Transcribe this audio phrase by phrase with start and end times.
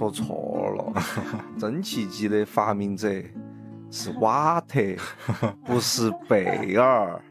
[0.00, 0.94] 说错了，
[1.58, 3.06] 蒸汽机的发明者
[3.90, 4.78] 是瓦特，
[5.62, 7.22] 不是贝尔。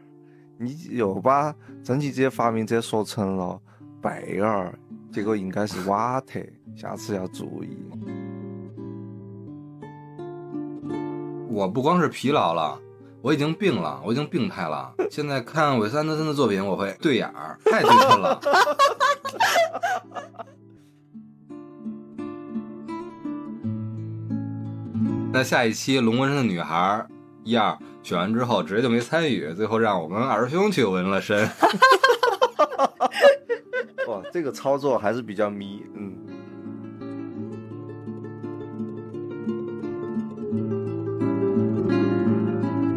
[0.56, 1.52] 你又把
[1.82, 3.60] 蒸汽机的发明者说成了
[4.00, 4.72] 贝尔，
[5.12, 6.38] 结果应该是瓦特，
[6.76, 7.76] 下次要注意。
[11.48, 12.80] 我不光是疲劳了，
[13.20, 14.94] 我已经病了，我已经病态了。
[15.10, 18.40] 现在看韦斯安德森的作品，我会对眼儿，太对称了。
[25.32, 27.06] 那下一期《龙纹身的女孩》
[27.44, 31.48] 一二选完之后，直接就没参与，最后让我跟二师兄去纹了身。
[34.08, 36.16] 哇，这个操作还是比较迷，嗯。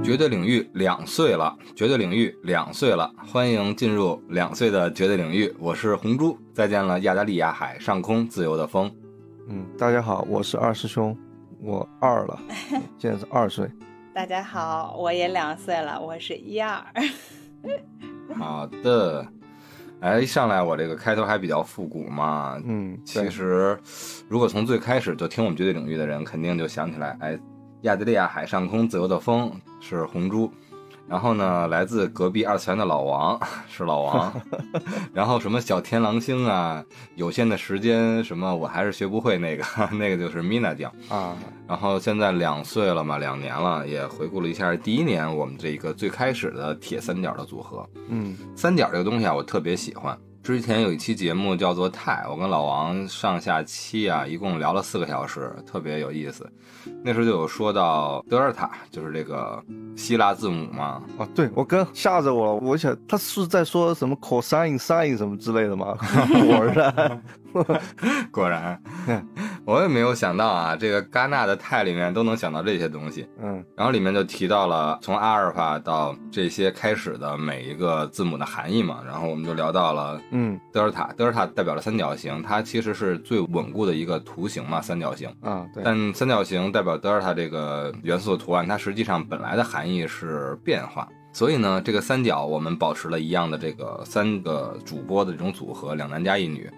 [0.04, 5.54] 绝对领域两岁了，绝对领域两岁了，欢迎进入两岁的绝对领域。
[5.60, 8.92] 我是红猪，再见了，亚加利亚海上空自由的风。
[9.48, 11.18] 嗯，大家好，我是二师兄，
[11.64, 12.38] 我二了，
[13.00, 13.66] 现在是二岁。
[14.14, 16.84] 大家好，我也两岁了，我是一二。
[18.36, 19.26] 好的，
[20.02, 23.80] 哎，一上来我这个开头还比较复古嘛，嗯，其实
[24.28, 27.40] 如果从最开始就听我们绝对领域的人，肯定就想起来，哎。
[27.84, 30.50] 亚得利亚海上空自由的风是红猪，
[31.08, 34.34] 然后呢，来自隔壁二次元的老王 是老王，
[35.14, 36.84] 然后什么小天狼星啊，
[37.16, 39.64] 有限的时间什么我还是学不会那个
[39.98, 40.92] 那个就是 Mina 酱。
[41.10, 41.36] 啊，
[41.68, 50.18] 然后现在两岁了嘛，两年了，也回顾了一下第一年我们这个最开始的铁三角的组合，嗯，三角这个东西啊，我特别喜欢。
[50.44, 56.46] 之前有一期节目叫做《泰》，我跟老王上下期啊，一共聊了四个小时，特别有意思。
[57.02, 59.64] 那时候就有说到德尔塔，就是这个
[59.96, 61.02] 希腊字母嘛。
[61.18, 65.96] 哦，对，我哥吓着我了，我想他是在说什么 cosine、sin 什么之类的吗？
[66.04, 67.20] 我是，
[68.32, 68.82] 果然，
[69.66, 73.28] 我也没有想到啊，这个戛纳的泰里面都能想到这些东西。
[73.42, 79.02] 嗯，然后里面就提到了从阿尔法到这些开始的每一个字母的含义嘛。
[79.06, 80.20] 然后我们就聊到了。
[80.32, 85.84] 嗯，德尔塔，德尔塔代表了三角形，它其实是最稳固的一个图形嘛，三角形啊，对。
[85.84, 96.70] 但三角形代表德尔塔这个元素的图案，它实际上本来的含义是变化，所以呢，这个三角我们保持了一样的这个三个主播的这种组合，两男加一女。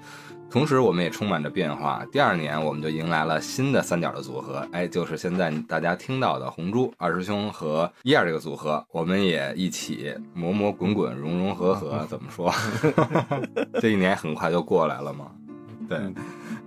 [0.56, 2.06] 同时，我们也充满着变化。
[2.14, 8.82] 第二年，我们就迎来了新的三角的组合，哎，就是现在大家听到的红猪二师兄和一二这个组合。
[8.90, 12.54] 我们也一起磨磨滚滚，融融合合， 怎么说？
[13.82, 15.30] 这一年很快就过来了嘛。
[15.90, 16.00] 对，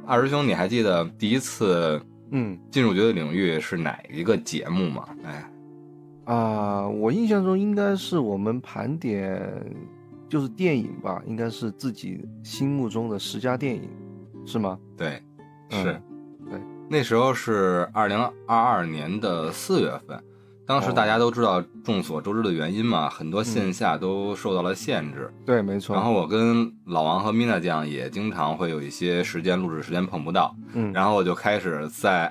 [0.07, 1.99] 二师兄，你还记得第一次
[2.31, 5.09] 嗯进入绝对领域是哪一个节目吗？
[5.25, 5.51] 哎，
[6.35, 9.51] 啊，我印象中应该是我们盘点。
[10.29, 13.89] 就是电影吧，应该是自己心目中的十佳电影，
[14.45, 14.79] 是吗？
[14.97, 15.23] 对，
[15.71, 16.01] 是，
[16.51, 20.23] 对，那时候是二零二二年的四月份，
[20.67, 25.33] 当时大家都知道众所周知的原因嘛，很多线下都受到了限制。
[25.47, 25.97] 对，没错。
[25.97, 32.31] 然后我跟老王和米娜酱也经常会有一些时间录制时间碰不到，嗯，然后我就开始在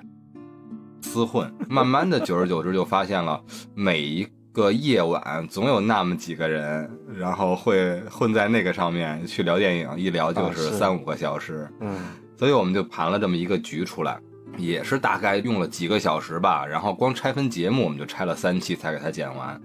[1.01, 3.43] 厮混，慢慢的，久而久之就发现了
[3.73, 4.27] 每一。
[4.57, 11.69] 个夜晚总有那么几个人，然后会混在那个上面去聊电影，一聊就是三五个小时。
[11.79, 11.95] 嗯，
[12.35, 14.19] 所以我们就盘了这么一个局出来，
[14.57, 16.65] 也是大概用了几个小时吧。
[16.65, 19.61] 然后光拆分节目，我们就拆了三期才给它剪完。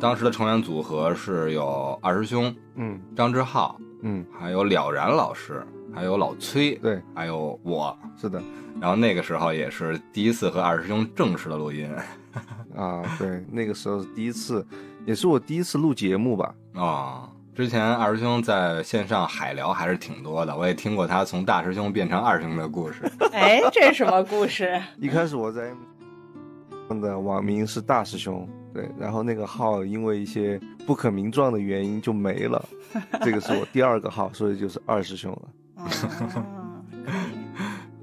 [0.00, 8.40] 当时的成员组合是有二师兄，嗯，张志浩，嗯，还有了然老师，还有老崔，对，还有我，是的。
[8.80, 11.90] 然后那个时候也是第一次和二师兄正式的录音。
[12.76, 14.66] 啊，对，那个时候是第一次，
[15.06, 16.54] 也是我第一次录节目吧。
[16.74, 23.10] 啊，之前二师兄在线上海聊还是挺多的，我也听过他从大师兄变成二师兄的故事。
[23.32, 24.78] 哎，这是什么故事？
[25.00, 25.72] 一开始我在
[27.00, 32.68] 的网名是大师兄，对，然后那个号因为一些不可名状的原因就没了，
[33.22, 35.42] 这个是我第二个号，所以就是二师兄了。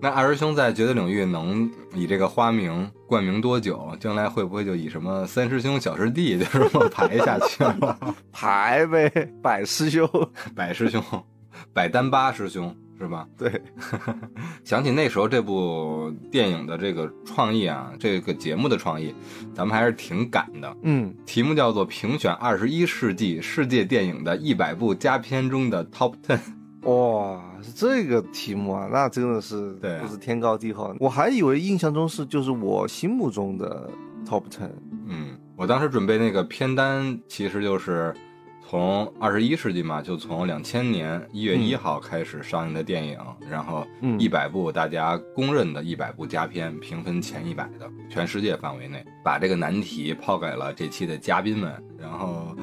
[0.03, 3.95] 那二师兄在绝对领域能以这个花名冠名多久？
[3.99, 7.99] 将来会不会就以什么三师兄、小师弟就这么排下去了？
[8.31, 9.09] 排呗，
[9.43, 10.09] 百师兄、
[10.55, 11.03] 百师兄、
[11.73, 13.27] 百单八师兄是吧？
[13.37, 13.61] 对。
[14.63, 19.13] 想起那时候这部电影的这个创意啊，这个节目的创意，
[19.53, 20.77] 咱们还是挺赶的。
[20.83, 26.39] 嗯，题目叫做评选二十一世纪世界电影的一百部佳片中的 Top Ten。
[26.83, 30.95] 哇，是这个题目啊，那真的是对，不是天高地厚。
[30.99, 33.87] 我还以为印象中是就是我心目中的
[34.27, 34.69] top ten。
[35.05, 38.11] 嗯，我当时准备那个片单，其实就是
[38.71, 43.19] 从二十一世纪嘛，就从两千年一月一号开始上映的电影，
[43.49, 44.17] 然后嗯。
[44.17, 52.55] 一百部大家公认的一百部佳片，评分前一百的，全世界范围内，把这个难题抛给了这期的嘉宾们，然后，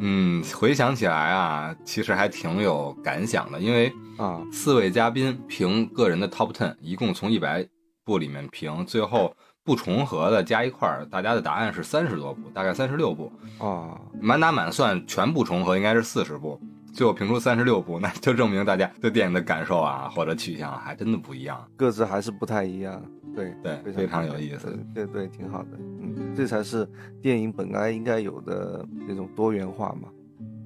[0.00, 7.64] 嗯，回想起来啊，其实还挺有感想的，因为啊，四位嘉宾评个人的 top ten，一共从一百
[8.04, 9.32] 部里面评，最后
[9.66, 13.30] 不重合的加一块儿，大家的答案是三十多部，大概三十六部。
[13.58, 16.58] 哦，满打满算全部重合应该是四十部，
[16.94, 21.62] 最后评出三十六部，那就证明大家对电影的感受啊或者取向还真的不一样。
[21.76, 23.02] 各自还是不太一样，
[23.34, 24.78] 对对，非非常有意思。
[24.94, 25.70] 对对对，挺好的，
[26.00, 26.88] 嗯，这才是
[27.20, 30.08] 电影本来应该有的那种多元化嘛，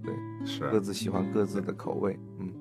[0.05, 0.13] 对
[0.47, 2.53] 是各，自喜欢各自的口味，嗯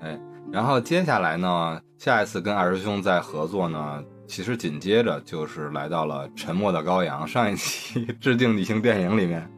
[0.00, 0.18] 哎
[0.52, 7.24] 然后接下来呢，下一次跟二师兄再合作呢，其实紧接着就是来到了《沉默的羔羊》。
[7.26, 9.48] 上一期 致敬女性电影里面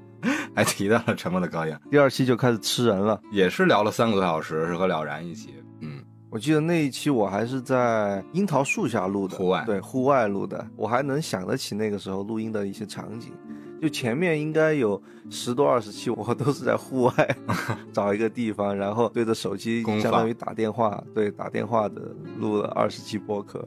[0.55, 3.21] 还提到了《沉默的羔羊》，第二期就开始吃人了。
[3.31, 5.55] 也是聊了三个多小时，是和了然一起。
[5.81, 13.33] 嗯，我记得那一期我还是在樱桃树下录的，户外对，户外录的，我还能想得起那个时候录音的一些场景。
[13.81, 15.01] 就前面应该有
[15.31, 17.37] 十多二十期，我都是在户外
[17.95, 23.65] 找一个地方，然后对着手机相当于打电话，对，打电话的录了二十期播客。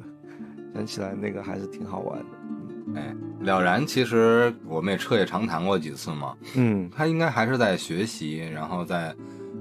[0.73, 3.00] 想起来那个还是挺好玩的。
[3.00, 9.15] 哎，了然其实我们也彻夜长谈过几次嘛，嗯他应该还是在学习，然后在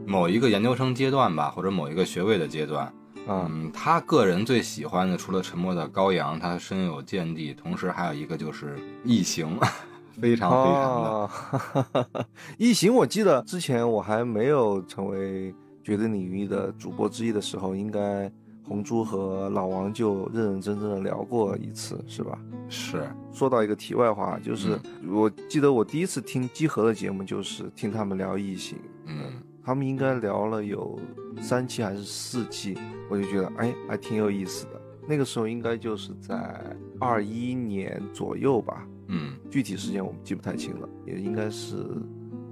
[0.07, 2.85] 某一个研究生阶段吧，或者某一个学位的阶段。
[3.27, 9.59] 啊嗯，他个人最喜欢的，除了《沉默的羔羊》，他深有见地，同时还有一个就是《异形》，
[10.19, 11.11] 非常非常的。
[11.11, 15.55] 哦，异形，我记得之前我还没有成为
[15.85, 18.33] 绝对领域的主播之一的时候，应该
[18.71, 22.39] 红猪和老王就认认真真的聊过一次，是吧？
[22.69, 23.03] 是，
[23.33, 24.79] 说到一个题外话，就是
[25.09, 30.97] 我记得我第一次听集合的节目，就是听他们聊异形，嗯，他们应该聊了有
[31.41, 32.79] 三期还是四期，
[33.11, 34.81] 我就觉得哎还挺有意思的。
[35.09, 36.65] 那个时候应该就是在
[37.01, 41.75] 二一年左右吧，嗯，具体时间我们记不太清了，也应该是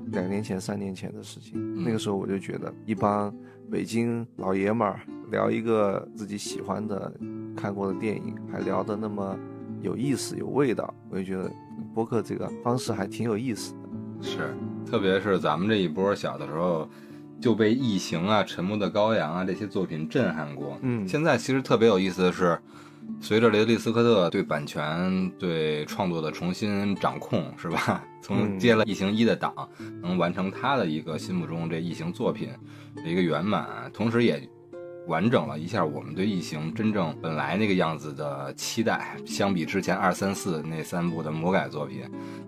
[0.07, 1.53] 两年前、三年前的事情。
[1.55, 3.33] 嗯那个时候我就觉得，一帮
[3.71, 4.99] 北京老爷们儿
[5.31, 7.13] 聊一个自己喜欢的、
[7.57, 9.37] 看过的电影，还聊得那么
[9.83, 11.51] 有意思、有味道，我就觉得
[11.95, 13.79] 播客这个方式还挺有意思的。
[14.21, 14.55] 是，
[14.85, 16.89] 特别是咱们这一波小的时候
[17.41, 20.77] 就被《异形》啊、《沉默的羔羊》啊这些作品震撼过。
[20.83, 22.59] 嗯现在其实特别有意思的是，
[23.21, 28.05] 随着雷德利·斯科特对版权、对创作的重新掌控，是吧？
[28.21, 29.55] 从嗯接了《异形一》的档，
[30.03, 32.51] 能完成他的一个心目中这异形作品
[32.97, 34.49] 的一个圆满，同时也
[35.09, 42.03] 完整了一下我们对异形真正本来那个样子的期待，相比之前二三四那三部的魔改作品。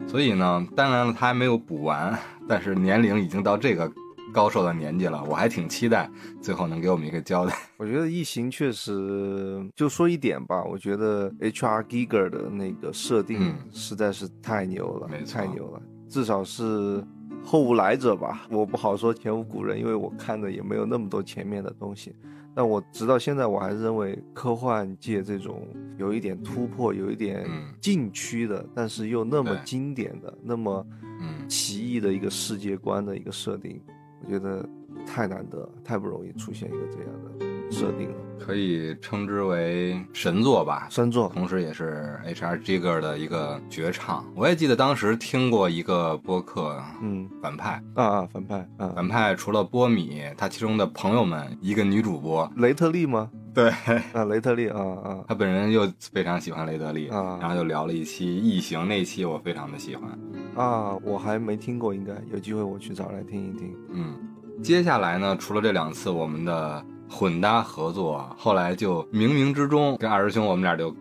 [0.07, 2.17] 所以呢，当然了，他还没有补完，
[2.47, 3.91] 但是年龄已经到这个
[4.33, 6.09] 高寿的年纪了，我还挺期待
[6.41, 7.57] 最后能给我们一个交代。
[7.79, 11.83] 我觉得异形确实，就说一点吧，我觉得 H.R.
[11.85, 17.03] Giger 的那个设定嗯实在是太牛了，没错太牛了，至少是
[17.43, 18.47] 后无来者吧。
[18.51, 22.15] 我不好说前无古人，因为我看的也没有那么多前面的东西。
[22.55, 25.67] 但我直到现在，我还是认为科幻界这种
[25.97, 30.87] 有一点突破、有一点嗯禁区的，但是又那么经典的、那么
[31.21, 33.81] 嗯奇异的一个世界观的一个设定，
[34.25, 34.69] 我觉得
[35.07, 38.30] 太难得了，太不容易出现一个这样的设定了。
[38.45, 42.57] 可以称之为神作吧，神作，同时也是 H.R.
[42.59, 44.25] Giger 的一个绝唱。
[44.35, 47.83] 我也记得当时听过一个播客，嗯反派。
[47.95, 53.31] 啊啊，反派啊，反派除了波米，他其中的朋友们，一个女主播，雷特利吗？
[53.53, 53.69] 对
[54.13, 60.09] 啊，雷特利啊啊 他本人又非常喜欢雷德利，啊然后又聊了一期《异形》，那期我非常的喜欢。
[60.57, 60.97] 啊！
[61.05, 63.75] 我还没听过，应该有机会我去找来听一听。
[63.93, 64.15] 嗯，
[64.63, 70.95] 接下来呢，除了这两次我们的混搭合作，后来就冥冥之中跟二师兄我们俩就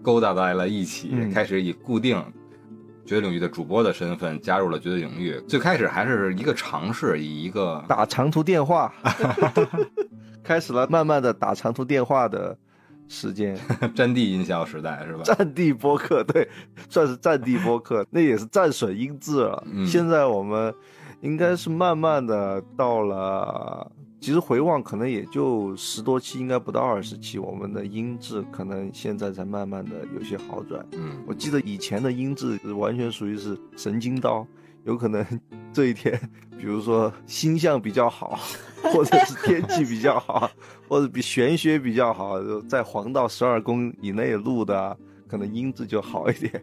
[0.00, 2.16] 勾搭在了一起，嗯开始以固定
[3.04, 5.38] 绝对领域的主播的身份加入了绝对领域。
[5.48, 8.94] 最开始还是一个尝试，以一个打长途电话，
[10.42, 12.56] 开始了慢慢的打长途电话的
[13.08, 13.58] 时间。
[13.94, 15.22] 战地音效时代，是吧？
[15.24, 16.48] 战地播客，对，
[16.88, 19.62] 算是战地播客，那也是战损音质了。
[19.66, 20.72] 嗯现在我们
[21.22, 23.90] 应该是慢慢的到了，
[24.26, 30.84] 其实回望可能也就十多期，应该不到二十期，我们的音质可能现在才慢慢的有些好转。
[30.98, 34.44] 嗯，我记得以前的音质完全属于是神经刀，
[34.82, 35.24] 有可能
[35.72, 36.20] 这一天，
[36.58, 38.36] 比如说星象比较好，
[38.92, 40.50] 或者是天气比较好，
[40.88, 44.96] 或者比玄学比较好，在黄道十二宫以内录的啊，
[45.28, 46.62] 可能音质就好一点。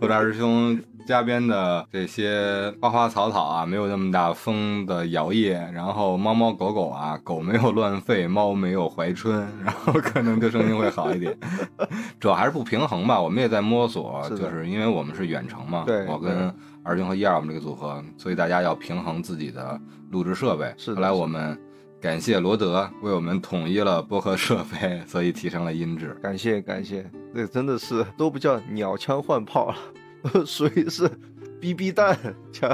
[0.00, 11.36] 我大师兄家边的这些花花草草啊，没有那么大风的摇曳，然后猫猫狗狗啊，狗没有乱吠，猫没有怀春，然后可能就声音会好一点。
[12.20, 20.72] 主要还是不平衡吧，我们也在摸索，是就是因为我们是远程嘛，对我跟二兄和一二我们这个组合，所以大家要平衡自己的录制设备。
[20.76, 21.58] 是后来我们
[22.06, 26.16] 感谢罗德为我们统一了播客设备，所以提升了音质。
[26.22, 31.10] 感谢感谢，这真的是都不叫鸟枪换炮了， 属于是
[31.60, 32.16] 逼逼弹
[32.52, 32.68] 加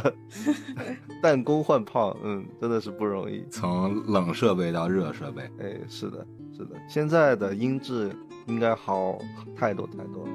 [1.22, 3.42] 弹弓换炮，嗯，真的是不容易。
[3.50, 8.14] 从冷设备到热设备，哎，是的，是的，现在的音质
[8.46, 9.18] 应该好
[9.56, 10.30] 太多太多了。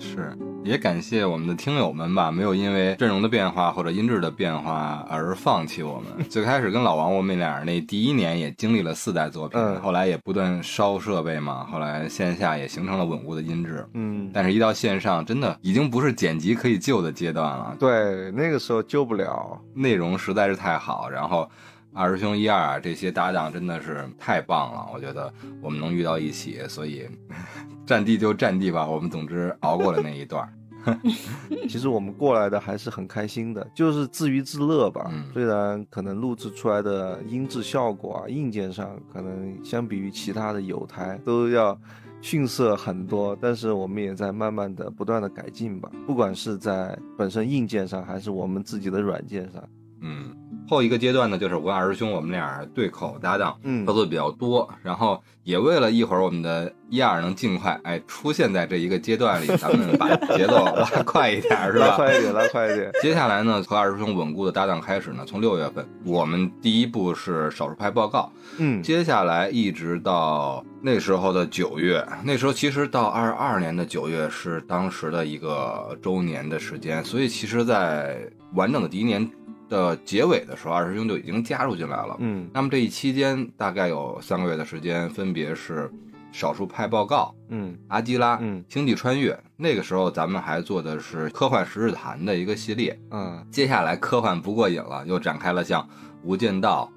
[0.00, 6.26] 嗯，是，也感谢我们的听友们吧，没有因为阵容的变化或者音质的变化而放弃我们。
[6.28, 13.86] 最开始跟老王我们俩那第一年也经历了四代作品，嗯后来也不断烧设备嘛，后来线下也形成了稳固的音质。
[13.94, 19.60] 嗯，但是，一到线上，真的已经不是剪辑可以救的阶段了，对，那个时候救不了。
[19.74, 21.48] 内容实在是太好，然后。
[21.92, 27.08] 二师兄一二啊，这些搭档真的是太棒了，我觉得我们能遇到一起，所以
[27.86, 30.48] 战地就战地吧，我们总之熬过了那一段。
[31.68, 35.10] 其实我们过来的还是很开心的，就是自娱自乐吧。
[35.12, 41.78] 嗯虽然可能录制出来的音质效果啊，硬件上可能相比于其他的友台都要
[42.22, 45.90] 逊色很多，但是我们也在慢慢的不断的改进吧。
[46.06, 49.62] 不管是在本身硬件上，还是我们自己的软件上。
[50.00, 50.34] 嗯，
[50.68, 61.86] 后一个阶段呢，就是我跟二师兄我们俩对口搭档，嗯合作比较多，然后也为了一会儿我们的一二能尽快哎出现在这一个阶段里， 咱们把节奏拉快一点，是吧？
[61.88, 62.90] 拉快一点，拉快一点。
[63.02, 78.18] 接下来呢，和二师兄稳固的搭档开始呢，从六月份，我们第一步是少数派报告，嗯，接下来一直到那时候的九月，那时候其实到二二年的九月是当时的一个周年的时间，所以其实，在
[78.54, 79.28] 完整的第一年
[79.70, 82.16] 的结尾的时候，二师兄就已经加入进来了。
[82.18, 85.90] 嗯那么这一期间大概有三个月的时间，分别是
[86.32, 89.38] 少数派报告、嗯阿基拉、嗯星际穿越。
[89.56, 92.98] 那个时候咱们还做的是科幻十日谈的一个系列。
[93.10, 95.82] 嗯接下来科幻不过瘾了，又展开了像
[96.22, 96.90] 《无间道》、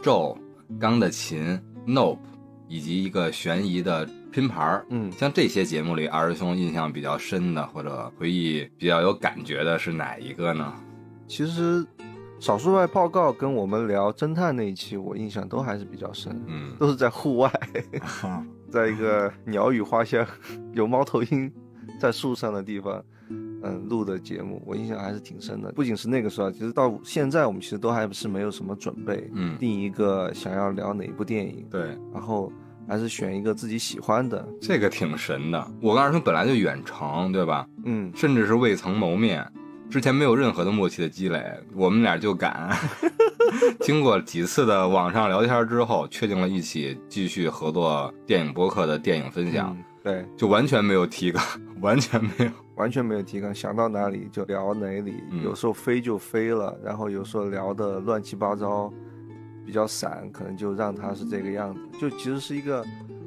[0.04, 0.36] 《咒》、
[0.78, 1.58] 《钢的琴》、
[1.90, 2.18] Nope，
[2.68, 4.86] 以及一个悬疑的拼盘儿。
[4.90, 10.72] 嗯，像这些节目里，二师兄印象比较深的或者回忆比较有感觉的是哪一个呢？
[11.28, 11.84] 其实
[12.38, 17.50] 少数派报告跟我们聊侦探那一期，我印象都还是比较深，嗯，都是在户外，
[18.70, 20.24] 在一个鸟语花香、
[20.74, 21.50] 有猫头鹰
[21.98, 25.72] 在树上的地方，嗯，录的节目，我印象还是挺深的。
[25.72, 32.52] 不仅是那个时候，其实到现在我们其实都还是没有什么准备，嗯，定一个想要聊哪一部电影，对，然后
[32.86, 35.66] 还是选一个自己喜欢的，这个挺神的。
[35.80, 37.66] 我跟二师兄本来就远程，对吧？
[37.86, 39.44] 嗯，甚至是未曾谋面，
[39.88, 41.42] 之前没有任何的默契的积累，
[41.74, 42.76] 我们俩就敢。
[43.80, 51.42] 经过几次的网上聊天之后，确定了一起继续合作电影播客的电影分享，嗯对，就完全没有提纲，
[51.80, 52.50] 完全没有。
[52.74, 55.42] 完全没有提纲，想到哪里就聊哪里，嗯。
[55.42, 58.92] 有时候飞就飞了，然后有时候聊的乱七八糟，
[59.64, 62.84] 比较散，可能就让他是这个样子，就其实是一个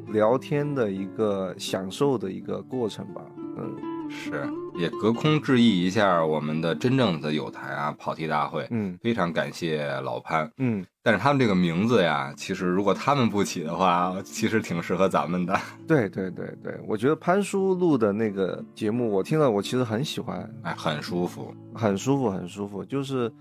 [0.10, 3.22] 聊天的一个享受的一个过程吧，
[3.58, 3.76] 嗯。
[4.12, 4.32] 是，
[4.80, 10.50] 也隔空致意一下我们的真正的有台啊，跑题大会，嗯非常感谢老潘。
[10.58, 15.60] 嗯，但是他们这个名字呀，其实如果他们不起的话，其实挺适合咱们的。
[15.86, 21.54] 对对对对，我觉得潘叔录的那个节目，我听了我其实很喜欢，哎，很舒服。
[21.74, 23.32] 很舒服很舒服，就是。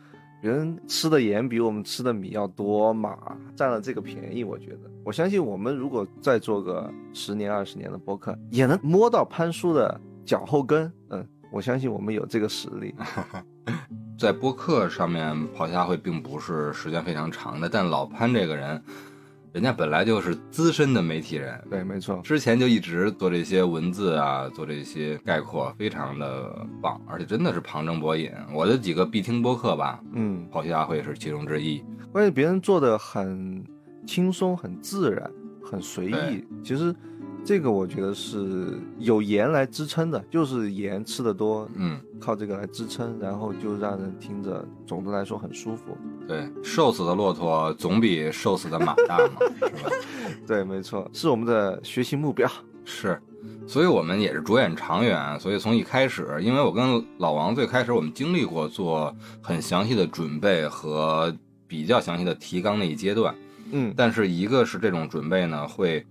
[0.41, 3.19] 别人吃的盐比我们吃的米要多嘛，
[3.57, 4.79] 占了这个便宜，我觉得。
[5.03, 10.89] 我相信我们如果再做个十年二十年的播客，也能摸到潘叔的脚后跟。
[11.49, 12.95] 嗯，我相信我们有这个实力。
[14.19, 18.83] 在播客上面跑题大会并不是时间非常长的，但老潘这个人，
[19.53, 22.21] 人家本来就是资深的媒体人，对，没错。
[22.25, 28.33] 之前就一直做这些文字啊，做这些概括，非常的棒，而且真的是旁征博引。
[28.53, 31.81] 我的几个必听播客吧，嗯，跑题大会是其中之一。
[32.11, 33.65] 关键别人做的很
[34.05, 35.31] 轻松、很自然、
[35.63, 36.45] 很随意。
[36.65, 36.93] 其实
[37.49, 45.97] 这个我觉得是有盐来支撑的，就是盐吃的多，嗯，靠这个来支撑，然后就让人听着，总的来说很舒服。
[46.27, 49.91] 对，瘦死的骆驼总比瘦死的马大嘛，是吧？
[50.47, 52.47] 对，没错，是我们的学习目标。
[52.85, 53.19] 是，
[53.67, 55.41] 所以我们也是着眼长远。
[55.41, 61.35] 所以从一开始，因为我跟老王最开始我们经历过做很详细的准备和
[61.67, 63.35] 比较详细的提纲那一阶段，
[63.73, 66.05] 嗯但是一个是这种准备呢会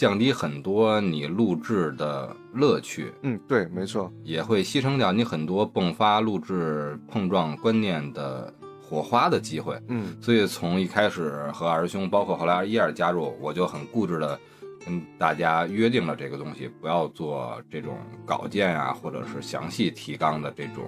[0.00, 9.78] 降低很多你录制的乐趣，嗯，对，没错，也会牺牲掉你很多迸发录制碰撞观念的火花的机会。
[9.88, 14.40] 嗯所以从一开始和二师兄，包括后来二一二加入，我就很固执的
[14.86, 20.86] 跟大家约定了这个东西，不要做这种稿件啊，或者是详细提纲的这种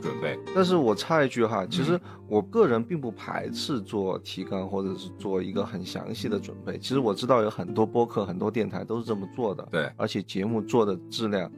[0.00, 0.38] 准备。
[0.54, 6.78] 但是我插一句哈，嗯其实我个人并不排斥做提纲或者是做一个很详细的准备。
[6.78, 11.50] 其实我知道有很多播客、很多电台都是这么做的，对，而且节目做的质量，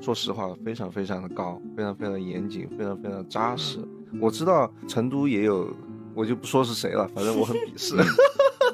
[0.00, 3.78] 说实话非常非常的高，非常非常严谨，非常非常扎实。
[4.20, 5.68] 我知道成都也有，
[6.14, 7.96] 我就不说是谁了，反正我很鄙视。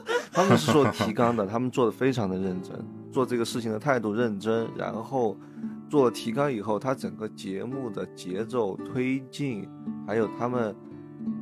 [0.32, 2.72] 他们是做提纲的，他们做的非常的认真，
[3.10, 5.36] 做这个事情的态度认真，然后
[5.90, 9.68] 做了提纲以后，他整个节目的节奏推进，
[10.06, 10.74] 还有他们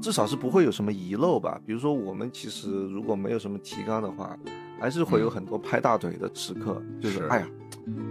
[0.01, 1.61] 至少是不会有什么遗漏吧。
[1.67, 4.37] 比如说我们其实如果没有什么提纲的话，
[4.81, 7.49] 还是会有很多拍大腿的时刻，就是是哎呀，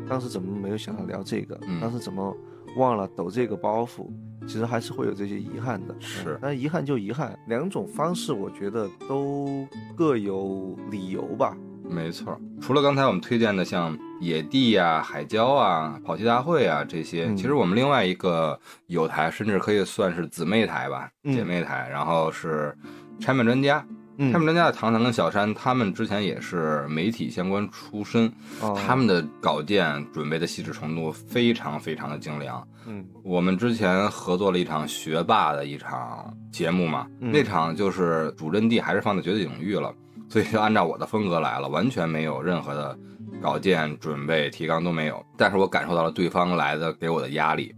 [0.08, 1.60] 当时怎么没有想到聊这个？
[1.67, 2.36] 嗯当时怎么
[2.77, 4.08] 忘了抖这个包袱？
[4.46, 5.96] 其实还是会有这些遗憾的。
[6.00, 11.58] 是嗯但遗憾就遗憾，两种方式我觉得都各有理由吧。
[11.89, 21.34] 没错，除了刚才我们推荐的像野地啊、海椒啊、跑题大会啊这些，嗯其实我们另外一个有台，甚至可以算是姊妹台吧，嗯。
[21.34, 22.75] 姐妹台，然后是
[23.20, 23.84] 拆漫专家。
[24.17, 24.32] 嗯。
[24.32, 28.77] 拆漫专家的唐唐跟小山，他们之前也是媒体相关出身，哦。
[28.86, 32.67] 他们的稿件准备的细致程度非常非常的精良。
[32.86, 33.06] 嗯。
[33.24, 37.32] 我们之前合作了一场学霸的一场节目嘛，嗯。
[37.32, 39.94] 那场就是主阵地还是放在绝对领域了，
[40.30, 42.98] 所以就按照我的风格来了，完全没有任何的
[43.42, 45.24] 稿件准备、提纲都没有。
[45.38, 47.74] 但是我感受到了对方来的给我的压力，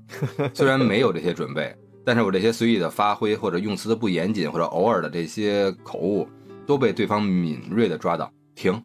[0.53, 1.75] 虽然没有这些准备，
[2.05, 6.27] 但是我这些随意的发挥或者用词的不严谨或者偶尔的这些口误，
[6.65, 8.81] 都被对方敏锐的抓到，停。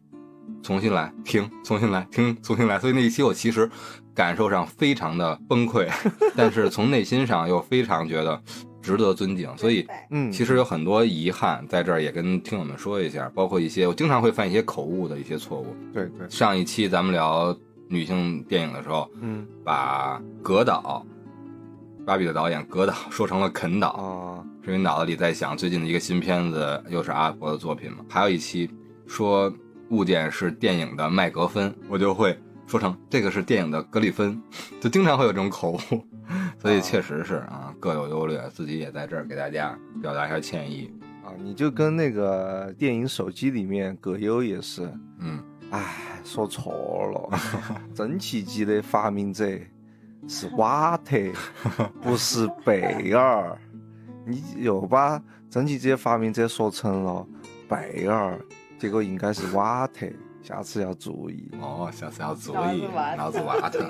[0.62, 2.78] 重新来，停，重新来，停，重新来。
[2.78, 3.70] 所以那一期我其实
[4.14, 5.86] 感受上非常的崩溃，
[6.34, 8.42] 但是从内心上又非常觉得
[8.84, 9.50] 值得尊敬。
[9.56, 15.74] 所以嗯，其实有很多遗憾，在这儿也跟听友们说一下，包括一些我经常会犯一些口误的一些错误。
[15.92, 17.56] 对对，上一期咱们聊
[17.88, 21.04] 女性电影的时候，嗯把葛导，
[22.04, 27.98] 芭比的导演葛导 说成了肯导，啊是因为脑子里在想最近的一个新片子又是阿婆的作品嘛。
[28.08, 28.70] 还有一期
[29.06, 29.52] 说
[29.90, 34.40] 物件是电影的麦格芬，我就会说成这个是电影的格里芬，
[34.80, 35.78] 就经常会有这种口误，
[36.64, 40.90] 所以确实是啊各有优劣，自己也在这儿给大家表达一下歉意。
[41.22, 45.82] 啊，你就跟那个电影手机里面葛优也是，嗯，唉，
[46.24, 46.72] 说错
[47.12, 47.38] 了，
[47.94, 49.46] 蒸汽机的发明者
[50.26, 51.18] 是瓦特，
[52.00, 53.58] 不是贝尔。
[54.24, 57.26] 你又把蒸汽机的发明者说成了
[57.68, 58.40] 贝尔，
[58.78, 60.06] 结果应该是瓦特，
[60.46, 62.84] 下次要注意哦，下次要注意，
[63.16, 63.82] 脑子瓦特。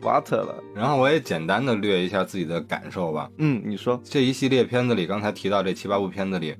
[0.00, 0.54] 瓦 特了。
[0.74, 3.30] 然后我也简单的略一下自己的感受吧。
[3.36, 6.56] 嗯，你说，这一系列片子里，刚才提到这七八部片子里，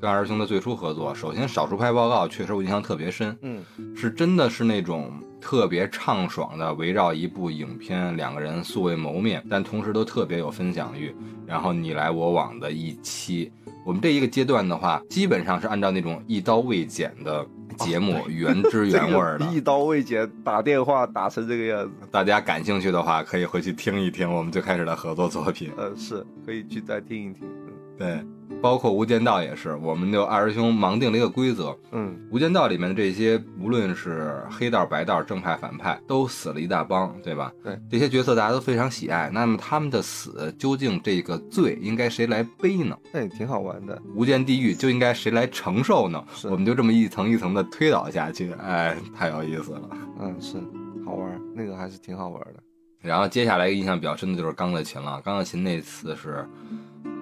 [0.00, 3.62] 跟二师兄的最初合作，首先《少数派报告》确实我印象特别深，嗯
[3.94, 11.14] 是真的是那种特别畅爽的，围绕一部影片，两个人素未谋面，但同时都特别有分享欲，
[11.46, 13.52] 然后你来我往的一期。
[13.84, 17.46] 我们这一个阶段的话，基本上是按照那种一刀未剪的
[17.78, 19.44] 节目，原汁原味儿的。
[19.52, 25.70] 一刀未剪，打电话打成这个样子，大家感兴趣的话，可以回去听一听我们最开始的合作作品。
[25.76, 27.40] 呃，是可以去再听一听。
[27.42, 28.24] 嗯对，
[28.62, 37.52] 包括《无间道》也是，我们就二师兄盲定了一个规则，《嗯无间道》里面的这些，无论是黑道、白道、正派、反派，都死了一大帮，对吧？
[37.64, 39.30] 对，这些角色大家都非常喜爱。
[39.32, 42.96] 那么他们的死，究竟这个罪应该谁来背呢？
[43.12, 44.00] 那也挺好玩的。
[44.14, 46.22] 无间地狱就应该谁来承受呢？
[46.34, 49.90] 是我们就这么一层一层的推导下去，哎，太有意思了。
[50.20, 50.58] 嗯，是
[51.04, 52.62] 好玩，那个还是挺好玩的。
[53.00, 55.18] 然后接下来印象比较深的就是钢的琴了。
[55.22, 56.46] 钢的琴那次是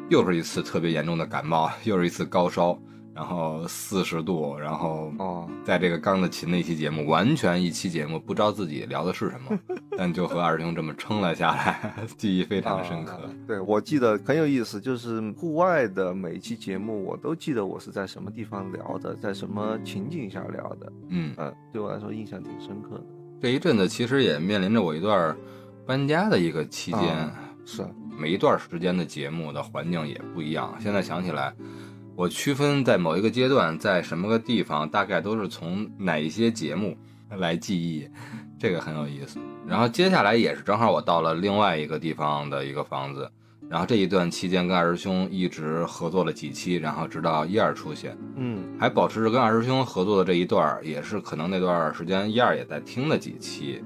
[0.08, 2.78] 又是一次特别严重的感冒，又是一次高烧，
[3.14, 9.58] 然后四十度，然后哦，在这个钢的琴的一期节目，完全一期节目不知道自己聊的是什么，
[9.98, 13.12] 但就和二师兄这么撑了下来，记忆非常的深刻。
[13.12, 20.92] 啊对，我记得很有意思，就是户外的每一期节目，我都记得我是在什么地方聊的，在什么情景下聊的。
[21.08, 23.04] 嗯，嗯，对我来说印象挺深刻的。
[23.42, 25.36] 这一阵子其实也面临着我一段
[25.84, 27.14] 搬家的一个期间。
[27.14, 27.32] 啊
[27.70, 27.82] 是，
[28.18, 30.74] 每一段时间的节目的环境也不一样。
[30.80, 31.54] 现在想起来，
[32.16, 36.96] 我区分在某一个阶段，在什么个地方，大概都是从哪一些节目
[37.30, 38.08] 来记忆，
[38.58, 39.38] 这个很有意思。
[39.66, 43.30] 然后接下来也是正好我到了另外一个地方的一个房子，
[43.68, 53.84] 然后这一段期间跟二师兄一直合作了几期，然后直到一二出现，嗯还保持着跟二师兄合作的这一段儿，也是可能那段时间一二也在听的几期，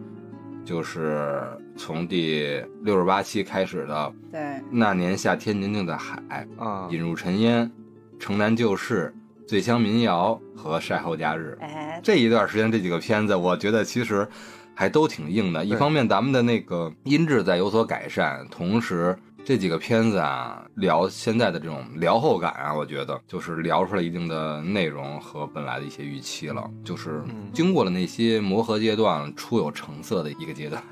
[0.64, 1.42] 就是
[1.76, 7.70] 从第六十八期开始的对，那年夏天宁静的海，啊，引入尘烟、
[8.18, 9.14] 城南旧事、
[9.46, 11.56] 醉乡民谣和晒后假日。
[11.60, 14.26] 哎，这一段时间这几个片子，我觉得其实
[14.74, 15.64] 还都挺硬的。
[15.64, 30.82] 一方面，咱们的那个音质在有所改善，同时这几个片子啊，聊现在的这种聊后感啊，我觉得就是聊出来一定的内容和本来的一些预期了，就是嗯经过了那些磨合阶段，初有成色的一个阶段。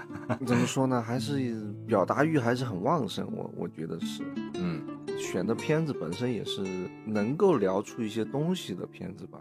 [0.44, 1.00] 怎么说呢？
[1.00, 4.24] 还是表达欲还是很旺盛，我我觉得是。
[4.54, 4.82] 嗯，
[5.16, 6.62] 选的片子本身也是
[7.06, 9.38] 能够聊出一些东西的片子吧。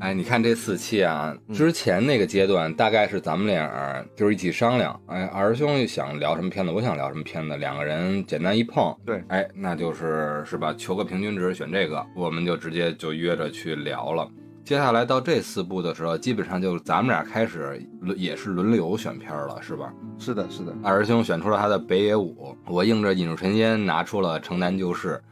[0.00, 1.54] 哎，你看这四期啊，嗯。
[1.54, 14.28] 之前那个阶段大概是咱们俩就是一起商量，哎，二师兄想聊什么片子，我想聊什么片子，两个人简单一碰，对哎，那就是是吧，求个平均值，选这个，我们就直接就约着去聊了。
[14.64, 19.92] 接下来到这四部的时候，基本上就是咱们俩开始轮也是轮流选片儿了，是吧？
[20.18, 25.22] 是的，是的，二师兄选出了他的北野武，我应着引入尘烟拿出了城南旧事，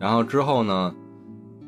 [0.00, 0.92] 然后之后呢，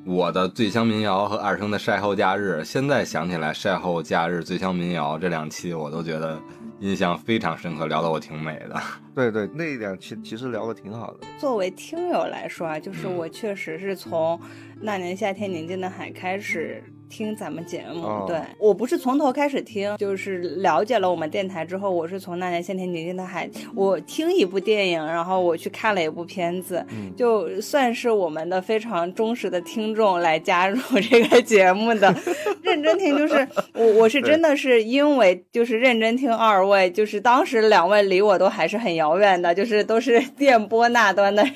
[0.06, 6.38] 我的醉乡民谣和二声的晒后假日，现在想起来晒后假日、醉乡民谣这两期，我都觉得
[6.80, 8.78] 印象非常深刻，聊得我挺美的。
[9.14, 11.20] 对对，那两期其实聊得挺好的。
[11.38, 14.38] 作为听友来说啊，就是嗯我确实是从
[14.78, 18.02] 那年夏天宁静的海开始听咱们节目。
[18.04, 18.24] 哦。
[18.26, 18.40] 对。
[18.58, 27.14] 我不是从头开始听，就是了解了我们电台之后，我是从那年夏天宁静的海，我听一部电影，然后我去看了一部片子，嗯。
[27.16, 30.78] 就算是我们的非常忠实的听众来加入
[31.10, 32.14] 这个节目的，
[32.62, 41.52] 认真听就是我我是真的是因为就是认真听二位，就是当时两位离我都还是很遥远的，就是都是 电波那端的人，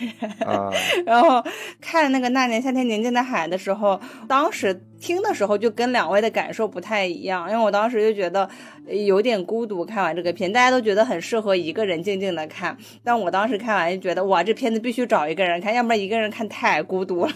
[0.46, 0.70] 啊，
[1.04, 1.42] 然后
[1.80, 8.48] 看那个那年夏天宁静的海的时候，当时听的时候就跟两位的感受不太一样，因为我当时就觉得
[8.86, 9.84] 有点孤独。
[9.84, 17.32] 看完这个片，大家都觉得很适合一个人静静的看，但我当时看完就觉得哇，这片子必须找一个人看，要不然一个人看太孤独了。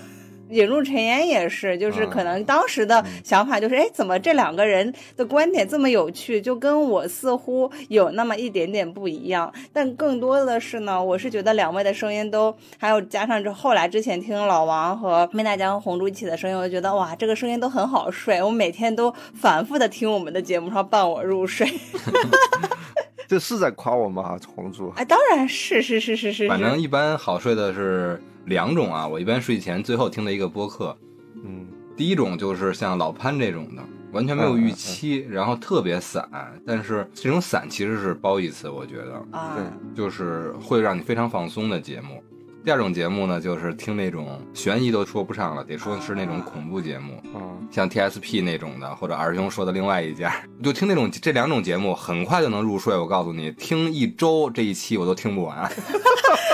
[0.52, 9.52] 引入尘烟也是，就是可能当时的想法就是，哎，怎么这两个人的观点这么有趣，就跟我似乎有那么一点点不一样。
[9.72, 18.42] 但更多的是呢，我是觉得两位的声音都，还有加上这后来之前听老王和梅大江、红珠一起的声音，我就觉得哇，这个声音都很好睡。
[18.42, 21.66] 我每天都反复的听我们的节目，然后伴我入睡。
[23.28, 24.38] 这是在夸我吗？
[24.54, 30.96] 红珠，哎，当然是是是是是，反正一般好睡的是两种啊，我一般睡前最后听的一个播客，
[31.44, 36.28] 嗯，第一种就是像老潘这种的，完全没有预期，然后特别散，
[36.66, 39.24] 但是这种散其实是褒义词，我觉得。
[39.30, 39.56] 啊，
[39.94, 42.22] 就是会让你非常放松的节目。
[42.64, 52.96] 第二种节目呢，就是听那种悬疑都说不上了，得说是那种恐怖节目，啊，像 TSP 那种的，或者二师兄说的另外一家，就听那种这两种节目，很快就能入睡。
[52.96, 55.68] 我告诉你，听一周这一期我都听不完。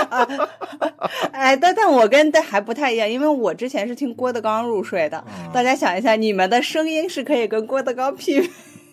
[1.33, 5.23] 哎，但但我跟这还不太一样，因为我之前是听郭德纲入睡的。
[5.53, 8.49] 大家想一下，你们的声音是可以跟郭德纲媲美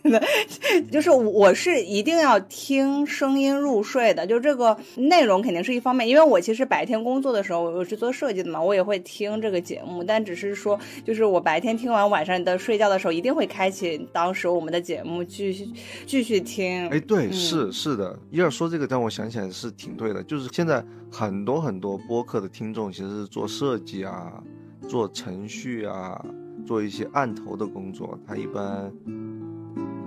[0.10, 0.22] 的，
[0.92, 4.26] 就是我是一定要听声音入睡的。
[4.26, 15.68] 就这个内容肯定是一方面，因为我其实白天工作的时候，我是做设计的嘛，我也会听这个节目，但只是说，就是我白天听完，晚上的睡觉的时候，一定会开启当时我们的节目继续
[16.06, 16.88] 继续听。
[16.90, 24.42] 哎，对，嗯是是的，伊尔说这个让我想起来是挺对的，就是现在很多很多播客的听众其实是做设计啊，
[24.88, 26.24] 做程序啊，
[26.66, 28.92] 做一些案头的工作，他一般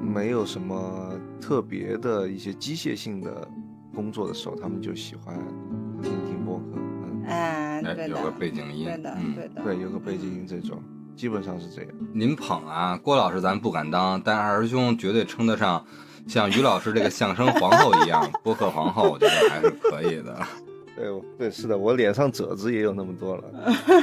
[0.09, 3.47] 没有什么特别的一些机械性的
[3.94, 5.37] 工作的时候，他们就喜欢
[6.03, 6.64] 听听播客，
[7.27, 10.83] 嗯，对有，个背景音，对的，嗯，对的，对，有个背景音这种，
[11.14, 11.90] 基本上是这样。
[12.14, 15.85] 您捧啊，郭老师咱不敢当，但二师兄绝对称得上
[16.27, 20.37] 像于老师这个相声皇后一样， 播客皇后，我觉得还是可以的。
[20.98, 23.44] 对我对，是的，我脸上褶子也有那么多了。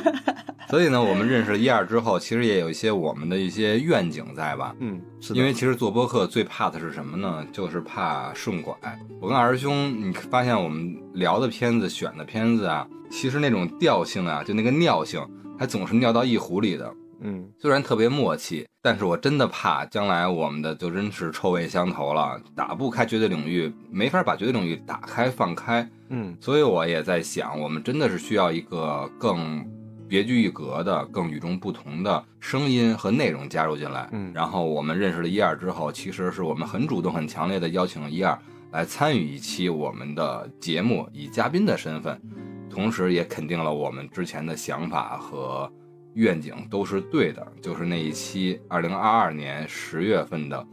[0.70, 4.74] 所以呢，我们认识了一二之后，其实也有一些我们的一些愿景在吧。
[4.80, 7.46] 嗯，是的，因为其实做播客最怕的是什么呢？
[7.52, 8.74] 就是怕顺拐。
[9.20, 15.22] 我跟二师兄，你发现我们聊的片子、选的片子啊，其实那种调性啊，就那个尿性，
[15.60, 16.92] 还总是尿到一壶里的。
[17.22, 25.90] 嗯，虽然特别默契，但是我真的怕将来我们的就真是臭味相投了，打不开绝对领域，没法把绝对领域打开放开。
[26.10, 29.66] 嗯，所以我也在想，我们真的是需要一个更
[30.08, 34.08] 别具一格的、更与众不同的声音和内容加入进来。
[34.12, 38.38] 嗯然后我们认识了一二之后，其实是我们很主动、很强烈的邀请一二
[38.72, 42.22] 来参与一期我们的节目，以嘉宾的身份，
[42.70, 45.72] 同时也肯定了我们之前的想法和
[46.16, 50.58] 愿景都是对的，就是那一期二零二二年十月份的《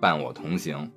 [0.00, 0.90] 伴我同行》，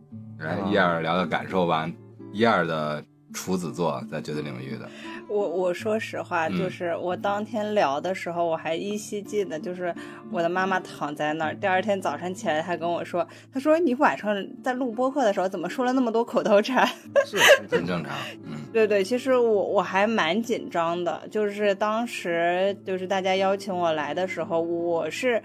[0.44, 1.90] 来一二聊聊感受吧，
[2.32, 4.90] 一二的处子座在绝对领域的。
[5.32, 9.94] 我我说实话，嗯就是我当天聊的时候，我还依稀记得，就是
[10.30, 16.86] 我的妈妈躺在那儿，第二天早上起来，她跟我说，她说你晚上在录播客的时候怎么说了那么多口头禅？
[17.26, 18.12] 是很正常，
[18.46, 25.41] 嗯，对对，其实我我还蛮紧张的，就是当时就是大家邀请我来的时候，我是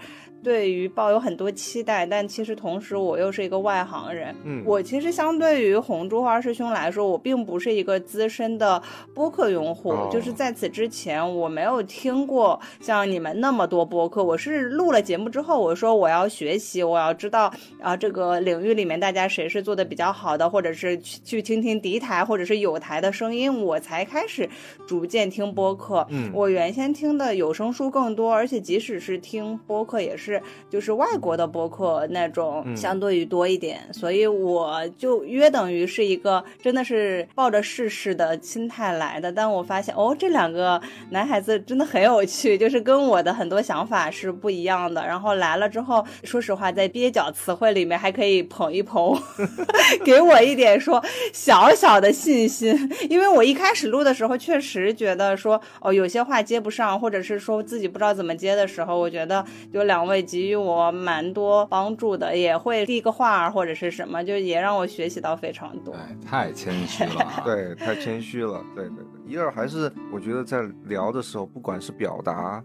[0.47, 4.33] 对于抱有很多期待，但其实同时我又是一个外行人。
[4.45, 8.81] 嗯我其实相对于红珠和二师兄来说，我并不是一个资深的
[9.13, 14.23] 播客用户，哦就是在此之前我没有听过像你们那么多播客。
[14.23, 24.49] 我是录了节目之后，我说我要学习，我要知道啊这个领域里面大家谁是做的比较好的，或者是去去听听敌台或者是有台的声音，我才开始
[24.87, 26.07] 逐渐听播客。
[26.09, 30.36] 嗯我原先听的有声书更多，而且即使是听播客，也是
[30.69, 39.31] 就是外国的播客那种嗯相对于多一点，所以我就约等于是一个真的是抱着试试的心态来的。
[39.31, 45.05] 但我发现哦，这两个男孩子真的很有趣，就是跟我的很多想法是不一样的。
[45.05, 49.17] 然后来了之后，说实话，在蹩脚词汇里面还可以捧一捧，
[50.03, 65.93] 给我一点说小小的信心，因为我一开始录的时候确实觉得说哦，有些话接不上，或者是说自己不知道怎么接的时候，我觉得就两位给予我蛮多帮助的，也会递个话儿或者是什么，就也让我学习到非常多。
[65.93, 68.61] 哎，太谦虚了啊， 对，太谦虚了。
[68.75, 72.63] 对对对，一二还是我觉得在聊的时候，不管是表达，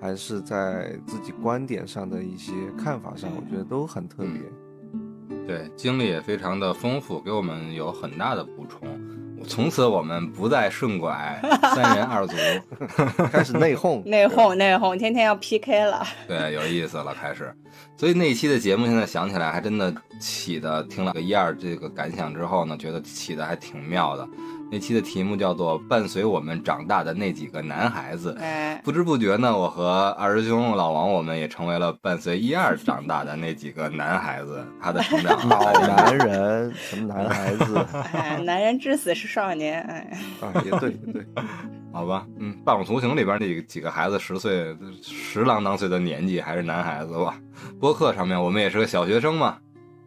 [0.00, 4.32] 还是在自己观点上的一些看法上，我觉得都很特别。
[5.46, 8.88] 对，经历也非常的丰富，给我们有很大的补充。
[9.44, 11.40] 从此我们不再顺拐
[11.74, 12.34] 三人二组，
[13.30, 16.04] 开始内讧，内讧内讧，天天要 PK 了。
[16.26, 17.54] 对，有意思了，开始。
[17.96, 24.26] 所以那一期的节目现在想起来还真的起的，听了个一二这个感想之后呢，觉得起的还挺妙的。
[24.70, 28.36] 那期的题目叫做“伴随我们长大的那几个男孩子”。
[28.40, 34.66] 哎，不知不觉呢，我和二师兄老王，我们也成为了伴随一二长大的那几个男孩子。
[34.80, 39.80] 他的成长老男人，什么男孩子 哎，男人至死是少年。
[39.82, 40.62] 哎，啊？
[40.64, 41.24] 也对，也对，
[41.92, 47.38] 好吧，嗯，《伴我同行》里边那几个孩子十岁、十郎当岁的年纪还是男孩子吧。
[47.78, 49.56] 播客上面我们也是个小学生嘛。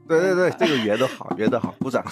[0.08, 2.04] 对对对，这个圆的好，圆的好，鼓掌。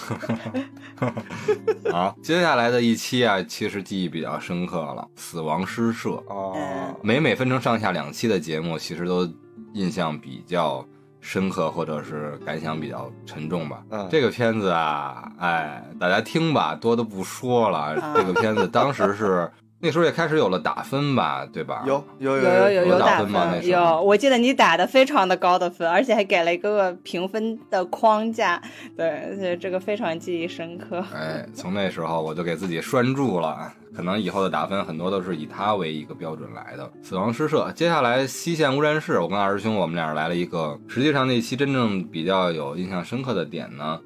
[1.90, 6.10] 好，接下来的一期啊，其实记忆比较深刻了，《死亡诗社》。
[6.28, 9.28] 哦，每每分成上下两期的节目，其实都
[9.74, 10.84] 印象比较
[11.20, 13.82] 深刻，或者是感想比较沉重吧。
[13.90, 17.78] 嗯这个片子啊，哎，大家听吧，多的不说了。
[17.78, 21.84] 啊这个片子当时是那时候也开始有了打分吧，对吧？
[21.86, 28.60] 有有有有有有打打分吗那时候有，我记得你打的非常的高的分，而且还给了一个评分的框架，
[28.96, 31.04] 对，所以这个非常记忆深刻。
[31.14, 36.90] 哎，从那时候我就给自己拴住了，可能以后的打分很多都是以它为一个标准来的。
[37.02, 44.00] 死亡诗社，接下来西线无战事，我跟二师兄我们俩来了一个，实际上那期真正比较有印象深刻的点呢，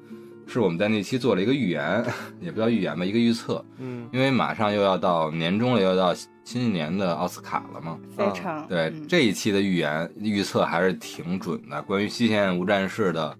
[0.51, 2.03] 是我们在那期做了一个预言，
[2.41, 7.97] 也不叫预言吧，一个预测，嗯，因为马上又要到年终了，又要到新一年的奥斯卡了嘛。
[8.17, 8.67] 非常。
[8.67, 9.07] 对、嗯。
[9.07, 13.37] 这一期的预言预测还是挺准的，关于《西线无战事》的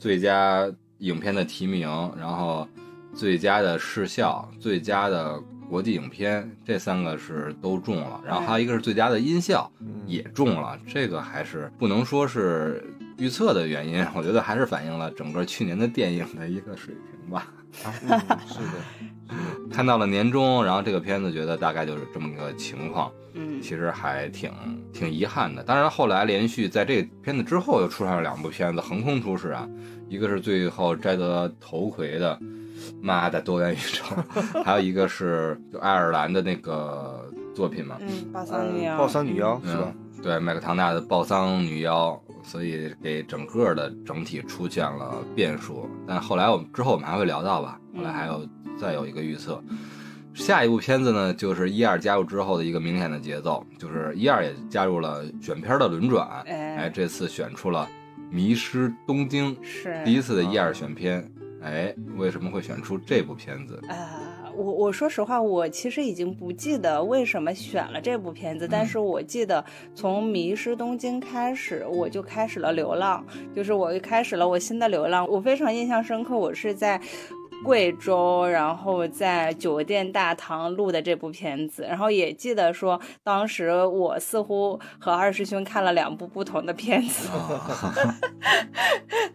[0.00, 0.68] 最佳
[0.98, 2.66] 影片的提名，然后
[3.14, 5.40] 最佳的视效、最佳的
[5.70, 12.82] 国际影片这三个是都中了，然后还有一个是最佳的音效嗯也中了，这个还是不能说是
[13.18, 17.48] 预测的原因，我觉得还是反映了整个去年的电影的一个水平吧。
[17.84, 19.36] 嗯是的，是的，
[19.70, 23.12] 看到了年终，然后这个片子觉得大概就是这么个情况。
[23.34, 24.50] 嗯，其实还挺
[24.92, 25.62] 挺遗憾的。
[25.62, 29.68] 当然，后来连续在这个片子之后又出上了两部片子，横空出世啊，
[30.08, 32.38] 一个是最后摘得头盔的，
[33.02, 34.02] 妈的多元宇宙，
[34.64, 39.92] 还有一个是就爱尔兰的那个作品嘛，嗯，巴桑女嗯，妖，爆伤女妖嗯是吧？
[40.22, 45.88] 对，麦克唐纳的暴桑女妖，所以给整个的整体出现了变数。
[46.06, 48.48] 但后来我们之后我们还会聊到吧，后来还有
[48.80, 49.62] 再有一个预测。
[50.34, 57.88] 下一部片子呢，就是一二加入之后的一个明显的节奏，就是一二也加入了选片的轮转，哎哎，这次选出了
[58.34, 61.28] 《迷失东京》，是第一次的一二选片，
[61.60, 63.82] 哎，为什么会选出这部片子？
[63.88, 63.96] 啊，
[64.58, 75.26] 我我说实话，我其实已经不记得为什么选了这部片子，但是我记得从《迷失东京》开始，我就开始了流浪，就是我开始了我新的流浪。
[75.28, 77.00] 我非常印象深刻，我是在。
[77.64, 87.28] 贵州，然后在酒店大堂录的这部片子，然后也记得说，当时我似乎和二师兄看了两部不同的片子。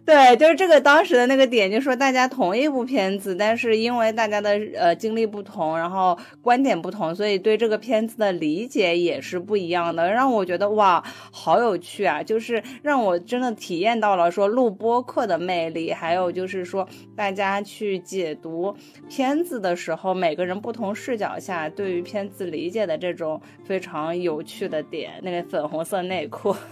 [0.04, 12.22] 对，就是这个当时的那个点，就说大家同一部片子，但是因为大家的呃经历不同，然后观点不同，所以对这个片子的理解也是不一样的，让我觉得哇，好有趣啊！
[12.22, 18.72] 就是让我真的体验到了说录播课的魅力，还有就是说大家去解读
[19.08, 25.20] 片子的时候，每个人不同视角下对于片子理解的这种非常有趣的点。
[25.22, 26.54] 那个粉红色内裤。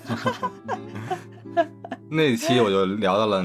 [2.09, 3.45] 那期我就聊到了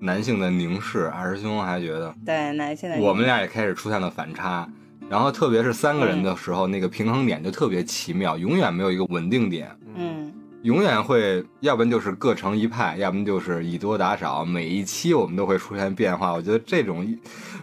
[0.00, 4.68] 男性的凝视，二师兄还觉得对男性的，我们俩也开始出现了反差，
[5.08, 17.06] 然后特别是三个人的时候，那个平衡点就特别奇妙，永远没有一个稳定点，嗯，永远会要不然就是各成一派，要不然就是以多打少，每一期我们都会出现变化，我觉得这种。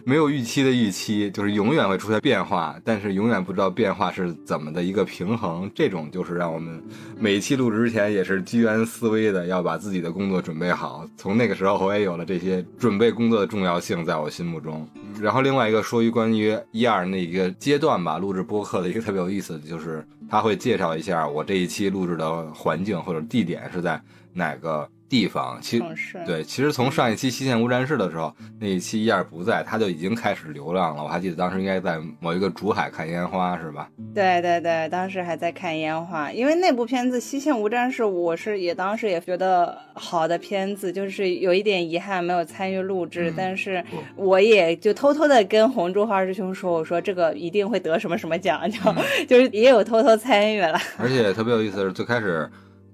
[0.02, 5.70] 没有预期的预期，就是永远会出现变化，但是永远不知道变化是怎么的一个平衡。
[5.74, 6.82] 这种就是让我们
[7.18, 11.06] 每一期录制之前也是居安思危的，要把自己的工作准备好。
[11.18, 14.88] 从那个时候，我也有了这些准备工作的重要性，在我心目中。
[15.20, 24.00] 然后另外一个说于关于一二那一个阶段吧，录制播客的一个特别有意思的就是，他会介绍一下我这一期录制的环境或者地点是在
[24.32, 24.88] 哪个。
[25.10, 31.02] 地方，其实对，其实从上一期《西线无战事》的时候，那一期一二不在，他就已经开始流浪了。
[31.02, 33.90] 我还记得当时应该在某一个竹海看烟花，是吧？
[34.14, 36.30] 对对对，当时还在看烟花。
[36.30, 48.78] 因为那部片子《西线无战事》，我是也当时也觉得好的片子，就是有一点遗憾没有参与录制，但是我也就偷偷的跟红珠二师兄说，我说这个一定会得什么什么奖，就
[49.26, 50.78] 就是也有偷偷参与了。
[50.96, 52.48] 而且特别有意思的是，最开始。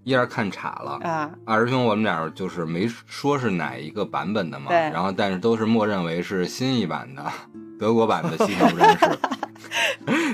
[0.07, 1.29] 一二看岔了啊！
[1.45, 7.25] 二师兄，我们俩就是没说是哪一个版本的嘛，然后但是都是默认为是新一版的
[7.77, 9.05] 德国版的《西线无战事》。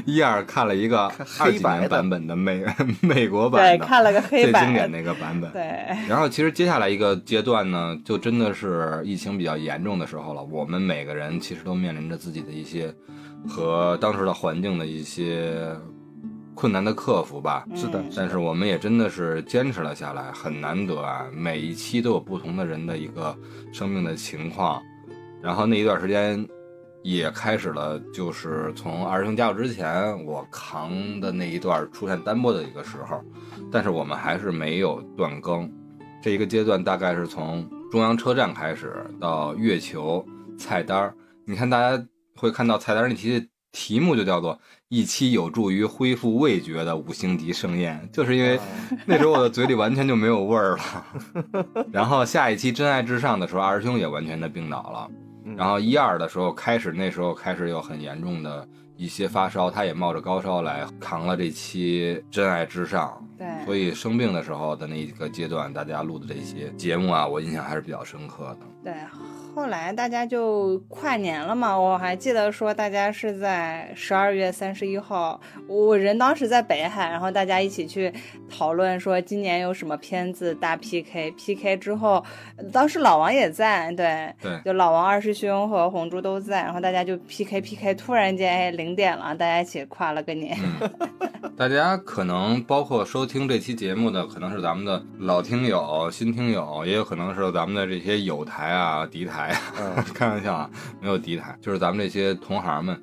[0.04, 2.62] 一二看了一个二几年版本的美
[3.00, 5.50] 美国版的，看了个黑版最经典那个版本。
[5.52, 5.62] 对。
[6.06, 10.42] 然后其实接下来一个阶段呢，就真的是疫情比较严重的时候了。
[10.44, 12.94] 我们每个人其实都面临着自己的一些
[13.48, 15.66] 和当时的环境的一些。
[16.55, 21.27] 困难的克服吧，是的，但是我们也真的是坚持了下来，很难得啊！
[21.33, 23.37] 每一期都有不同的人的一个
[23.73, 24.83] 生命的情况，
[25.43, 26.47] 然后那一段时间
[27.03, 33.21] 也开始了，就是从二师兄加入之前，我扛的那一段出现单播的一个时候，
[33.71, 35.71] 但是我们还是没有断更。
[36.23, 40.25] 这一个阶段大概是从中央车站开始到月球
[40.57, 41.12] 菜单
[41.45, 44.58] 你看大家会看到菜单那题题目就叫做。
[44.94, 48.61] 一期有助于恢复味觉的五星级盛宴，就是因为
[49.06, 51.06] 那时候我的嘴里完全就没有味儿了。
[51.90, 55.11] 然后下一期真爱至上的时候，二师兄也完全的病倒了。
[55.56, 63.26] 然后一二的时候开始，那时候开始有很严重的一些发烧，他也冒着高烧来扛了这期真爱至上。
[63.38, 68.66] 对，所以生病的时候的那一个阶段，大家录的这些节目啊，我印象还是比较深刻的。
[68.85, 68.92] 对。
[69.55, 75.38] 后来大家就跨年了嘛，我还记得说大家是在十二月三十一号，
[75.69, 78.11] 我人当时在北海，然后大家一起去
[78.49, 82.25] 讨论说今年有什么片子大 PK，PK 之后，
[82.73, 90.57] 当时老王也在，对，对，就老王二师兄和红珠都在，然后大家就 PK，PK，突然间哎零点了，大家一起跨了个年。
[91.55, 99.41] 大家可能包括收听这期节目的，可能是咱们的老听友、新听友，也有可能是咱们的这些友台啊、敌台。
[99.50, 103.00] 啊， 开玩笑啊，没有敌台，就是咱们这些同行们，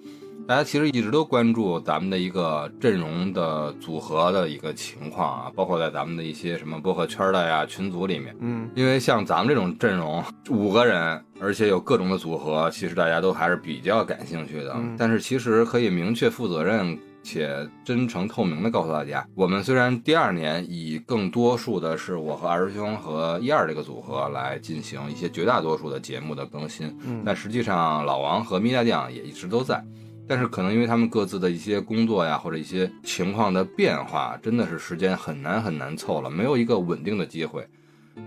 [0.48, 16.98] 大家其实一直都关注咱们的一个阵容的组合的一个情况啊，包括在咱们的一些什么播客圈的呀群组里面，嗯，因为像咱们这种阵容五个人，而且有各种的组合，其实大家都还是比较感兴趣的，但是其实可以明确负责任。
[17.30, 29.84] 且真诚透明的告诉大家，我们虽然第二年以更多数的是我和二师兄和一二这个组合来进行一些绝大多数的节目的更新，嗯，但实际上老王和米大酱也一直都在，
[30.28, 37.64] 但是可能因为他们各自的一些工作呀或者一些情况的变化，真的是时间很难很难凑了，没有一个稳定的机会。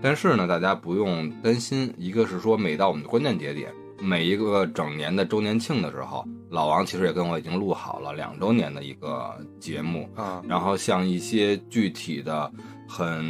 [0.01, 3.69] 但是呢，大家不用担心，一个是说每到我们的关键节点。
[3.99, 10.43] 每一个整年的周年庆的时候，老王其实也跟我已经录好了两周年的一个节目啊。
[10.47, 12.51] 然后像一些具体的、
[12.87, 13.23] 很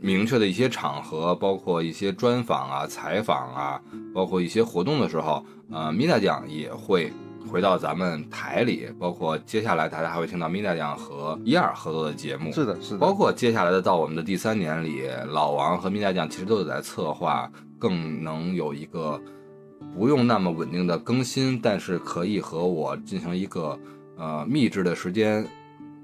[0.00, 3.80] 明确的一些场合，包括一些专访啊、采访啊，
[4.14, 7.12] 包括一些活动的时候，呃，米大酱也会
[7.50, 8.88] 回到咱们台里。
[9.00, 12.52] 包括接下来大家还会听到米大酱和一二合作的节目。
[12.52, 12.98] 是的，是的。
[12.98, 19.20] 包括接下来的到我们的第三年里，老王和米大酱其实都有在策划，更能有一个。
[19.94, 23.78] 不用那么稳定的更新，但是可以和我进行一个
[24.16, 25.46] 呃密制的时间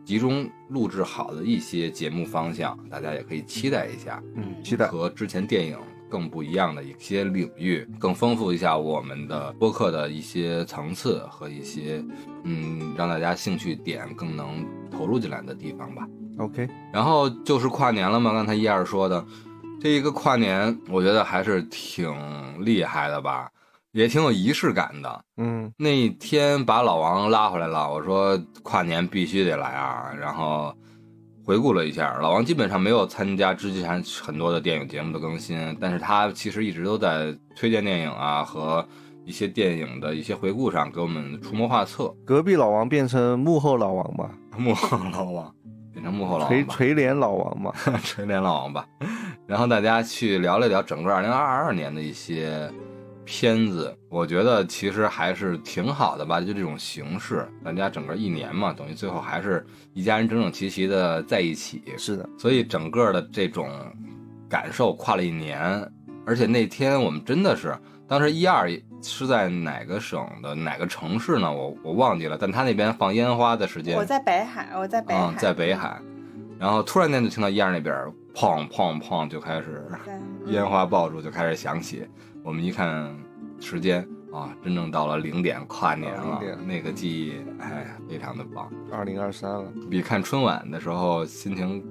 [0.05, 4.23] 集中录制好的一些节目方向，大家也可以期待一下。
[4.35, 4.87] 嗯，期待。
[4.87, 12.05] 和之前电影更不一样的一些领域，更丰富一下我们的播客的一些层次和一些
[12.45, 16.07] 嗯，让大家兴趣点更能投入进来的地方吧。
[16.39, 19.25] OK，然后就是跨年了嘛，刚才一二说的，
[19.81, 22.12] 这一个跨年，我觉得还是挺
[22.64, 23.51] 厉害的吧，
[23.93, 25.24] 也挺有仪式感的。
[25.36, 30.74] 嗯那天把老王拉回来了，我说跨年必须得来啊，然后
[31.45, 38.86] 回顾了一下，老王基本上没有参加之前很多的电影节目的更新，但是他其实一直都在推荐电影啊和
[39.24, 42.12] 一些电影的一些回顾上给我们出谋划策。
[42.24, 45.53] 隔壁老王变成幕后老王吧，幕后老王
[45.93, 46.74] 变成幕后老垂王吧。
[46.74, 47.72] 垂帘老王嘛。
[48.03, 48.86] 垂帘老王吧，
[49.47, 52.70] 然后大家去聊了聊整个二零二二年的一些
[53.25, 59.64] 片子，我觉得其实还是挺好的吧，就这种形式，大家整个一年嘛，等于最后还是
[59.95, 63.70] 一家人整整齐齐的在一起，是的，所以整个的这种
[64.49, 65.61] 感受跨了一年，
[66.27, 67.77] 而且那天我们真的是，
[68.09, 68.68] 当时一二
[69.01, 71.53] 是在哪个省的哪个城市呢？
[71.53, 76.01] 我我忘记了，但他那边放烟花的时间，我在北海，我在北海，嗯，在北海，
[76.59, 77.95] 然后突然间就听到一二那边
[78.35, 79.85] 砰砰砰就开始
[80.47, 82.07] 烟花爆竹就开始响起，
[82.43, 83.14] 我们一看
[83.61, 89.72] 时间啊，真正到了零点跨年了点，那个记忆哎非常的棒，二零二三了。
[89.88, 91.84] 比看春晚的时候心情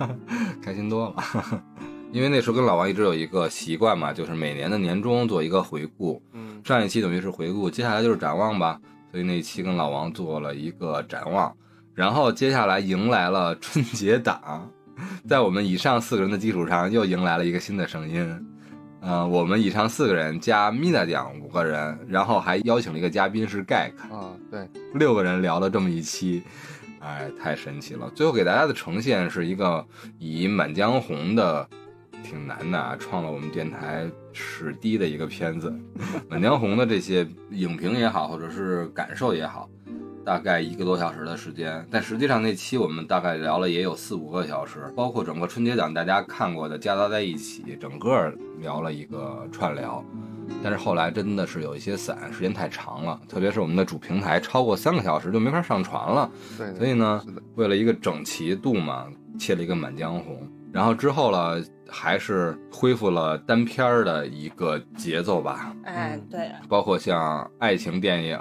[0.62, 1.62] 开心多了。
[2.10, 8.80] 因为那时候跟老王一直有一个习惯嘛，就是每年的年终做一个回顾，嗯上一期等于是回顾，接下来就是展望吧，
[9.10, 11.54] 所以那一期跟老王做了一个展望，
[11.94, 14.70] 然后接下来迎来了春节档，
[15.28, 18.46] 在我们以上四个人的基础上，又迎来了一个新的声音。
[19.00, 26.42] 呃，我们以上四个人加米娜酱五个人，然后还邀请了一个嘉宾是盖克，啊，对，六个人聊了这么一期，
[26.98, 28.10] 哎，太神奇了！
[28.14, 29.86] 最后给大家的呈现是一个
[30.18, 31.68] 以《满江红》的，
[32.24, 35.70] 挺难的啊，创了我们电台史低的一个片子，
[36.28, 39.70] 《满江红》的这些影评也好，或者是感受也好，
[40.28, 50.04] 大概一个多小时的时间，但实际上那期我们大概聊了也有四五个小时，包括整个春节档大家看过的夹杂在一起，整个聊了一个串聊。
[50.62, 56.30] 但是后来真的是有一些散，时间太长了，特别是我们的主平台超过三个小时就没法上传了。
[56.58, 57.24] 对，所以呢，
[57.54, 59.06] 为了一个整齐度嘛，
[59.38, 60.34] 切了一个《满江红》，
[60.70, 61.58] 然后之后了
[61.88, 68.38] 还是恢复了单片儿的一个节奏吧，哎，对，包括像爱情电影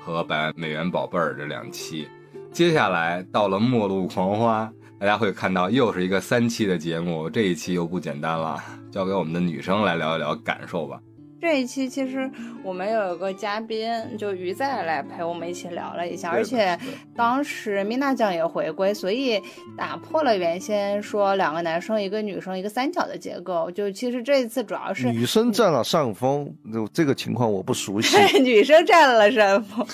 [0.00, 2.08] 和《百万美元宝贝儿》这两期。
[2.52, 4.64] 接下来到了《末路狂花》，
[5.00, 11.00] 大家会看到又是一个三期的节目，这一期又不简单了，交给我们的女生来聊一聊感受吧。
[11.40, 12.30] 这一期其实
[12.62, 16.78] 我们有一个嘉宾，就于在来陪我们一起聊了一下，而且
[17.16, 19.40] 当时米娜酱也回归，所以
[19.76, 23.70] 打破了原先说两个男生一个女生一个三角的结构。
[23.70, 29.86] 就其实这一次主要是女生占了上风，就这个情况我不熟悉， 女生占了上风。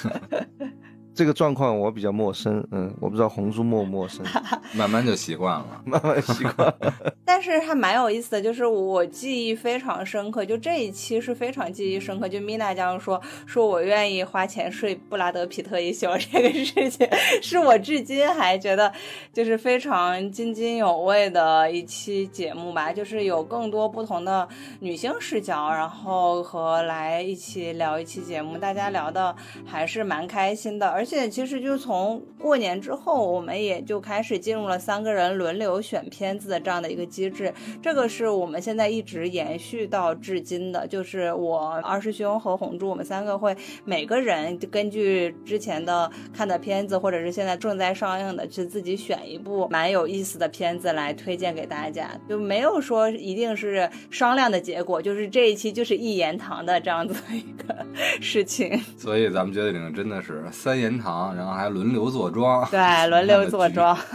[1.17, 4.23] 这个状况我比较陌生，嗯，我不知道红猪陌不陌生，
[4.77, 5.67] 慢慢就习惯了。
[5.87, 6.73] 慢慢习惯。
[7.25, 12.29] 但是还蛮有意思的，就是我记忆非常深刻，就这一期是非常记忆深刻。
[12.29, 17.09] 就米娜酱说说我愿意花钱睡布拉德皮特一宿这个事情，
[17.41, 18.93] 是我至今还觉得
[19.33, 22.93] 就是非常津津有味的一期节目吧。
[22.93, 24.47] 就是有更多不同的
[24.81, 30.87] 女性视角，然后和来一起聊一期节目，大家聊的还是蛮开心的。
[30.89, 37.55] 而且其实就从过年之后，我们也就开始进入了三个人轮流选片子的这样的一个机制。
[37.81, 57.87] 这个是我们现在一直延续到至今的，就是我二师兄和红珠，我们三个会每个人根据之前的看的片子，或者是现在正在上映的，去自己选一部蛮有意思的片子来推荐给大家，就没有说一定是商量的结果，就是这一期就是一言堂的这样子的一个
[58.21, 58.77] 事情。
[58.97, 62.69] 所以咱们决定真的是三言堂，然后还轮流坐庄。
[62.71, 63.97] 对，轮 流坐庄。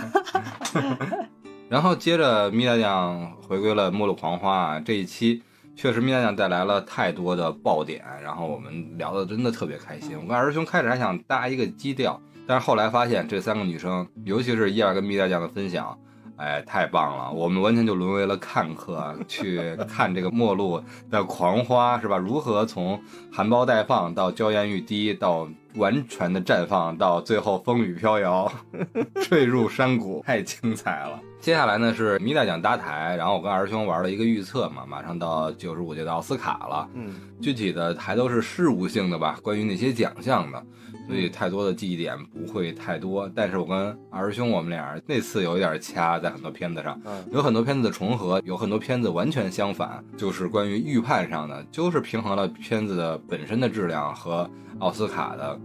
[1.70, 5.42] 然后接着蜜大酱回归了《末路狂花》这一期，
[5.76, 10.18] 确实蜜大酱带来了太多的爆点，然后我们聊的真的特别开心。
[10.22, 15.98] 我跟二师兄开始还想搭一个基调，但是后来发现这三个女生，尤其是伊尔跟蜜大酱的分享。
[16.42, 17.32] 哎，太棒了！
[17.32, 20.82] 我们完全就沦为了看客，去看这个末路
[21.12, 22.18] 的狂花，是吧？
[22.18, 23.00] 如何从
[23.32, 28.52] 含苞待放到娇艳欲滴，到完全的绽放，到最后风雨飘摇，
[29.30, 31.20] 坠入山谷，太精彩了。
[31.40, 40.64] 接下来呢是米大奖搭台，然后我跟二师兄玩了一个预测嘛，马上到九十五届的奥斯卡了，嗯，具体的还都是事务性的吧，关于那些奖项的，
[41.08, 43.30] 所以太多的记忆点不会太多。
[43.36, 47.26] 但是我跟二师兄我们俩那次有一点掐，在很多片子上，嗯。
[47.32, 54.50] 有很多片子的重合，有很多片子完全相反，就是关于预判上的，就是平衡了片子的本身的质量和
[54.80, 55.60] 奥斯卡的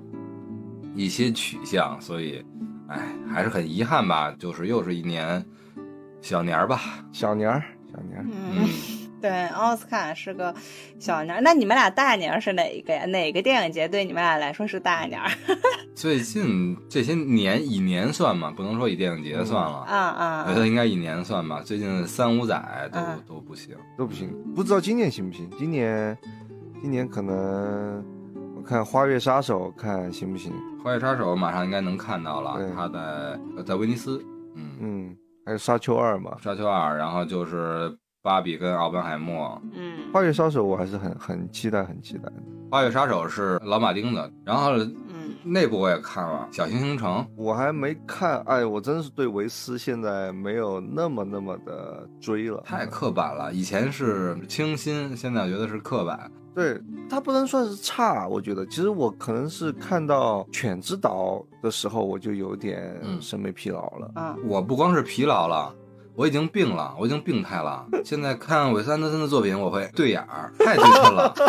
[0.95, 2.45] 一些取向，所以，
[2.89, 5.45] 哎，还是很遗憾吧，就是又是一年
[6.20, 6.80] 小年儿吧，
[7.12, 7.62] 小年儿，
[7.93, 8.68] 小年儿，嗯嗯，
[9.26, 10.54] 对，奥斯卡是个
[11.00, 13.04] 小年儿，那你们俩大年儿是哪一个呀？
[13.06, 15.28] 哪个电影节对你们俩来说是大年儿？
[15.96, 19.78] 最近这些年以年算嘛，不能说以电影节算了。
[19.78, 23.76] 啊啊我觉得应该以年算吧，最近三五载都、嗯都不行。
[23.98, 25.50] 都不行，不知道今年行不行？
[25.58, 26.16] 今年，
[26.80, 28.04] 今年可能
[28.56, 30.52] 我看《花月杀手》看行不行？
[30.84, 33.00] 《花月杀手》马上应该能看到了，他在
[33.56, 34.24] 呃在威尼斯，
[34.54, 37.90] 嗯，嗯，还有《沙丘二》嘛，沙丘二，然后就是
[38.26, 42.32] 芭比跟奥本海默，嗯《花月杀手》我还是很很期待，很期待的。
[42.68, 56.28] 《花月杀手》是老马丁的，然后嗯那部我也看了，《小星星城》，我还没看，哎，我真是对维斯现在没有那么那么的追了，太刻板了，以前是清新，现在我觉得是刻板。
[56.52, 64.10] 对它不能算是差，我觉得其实我可能是看到《犬之岛》的时候，我就有点嗯审美疲劳了。
[64.14, 65.72] 啊，我不光是疲劳了，
[66.16, 67.86] 我已经病了，我已经病态了。
[68.04, 71.34] 现在看韦斯安德森的作品，我会对眼儿，太对称了。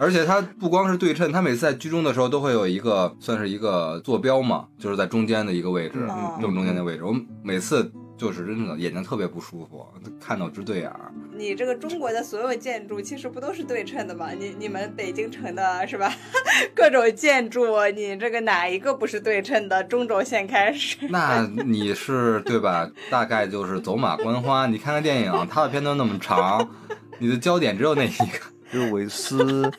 [0.00, 7.04] 而且他不光是对称，他每次在居中的时候都会有一个算是一个坐标嘛，就是在中间的一个位置，嗯正中间的位置。
[7.04, 9.86] 我每次就是真的眼睛特别不舒服，
[10.20, 11.10] 看到直对眼儿。
[11.32, 14.30] 你这个中国的所有建筑其实不都是对称的吗？
[14.32, 16.12] 你你们北京城的是吧？
[16.74, 17.64] 各种建筑，
[17.94, 19.82] 你这个哪一个不是对称的？
[19.84, 20.96] 中轴线开始。
[21.08, 22.90] 那你是对吧？
[23.08, 24.66] 大概就是走马观花。
[24.66, 26.68] 你看看电影，它的片段那么长，
[27.18, 28.40] 你的焦点只有那一个。
[28.70, 29.70] 就是韦斯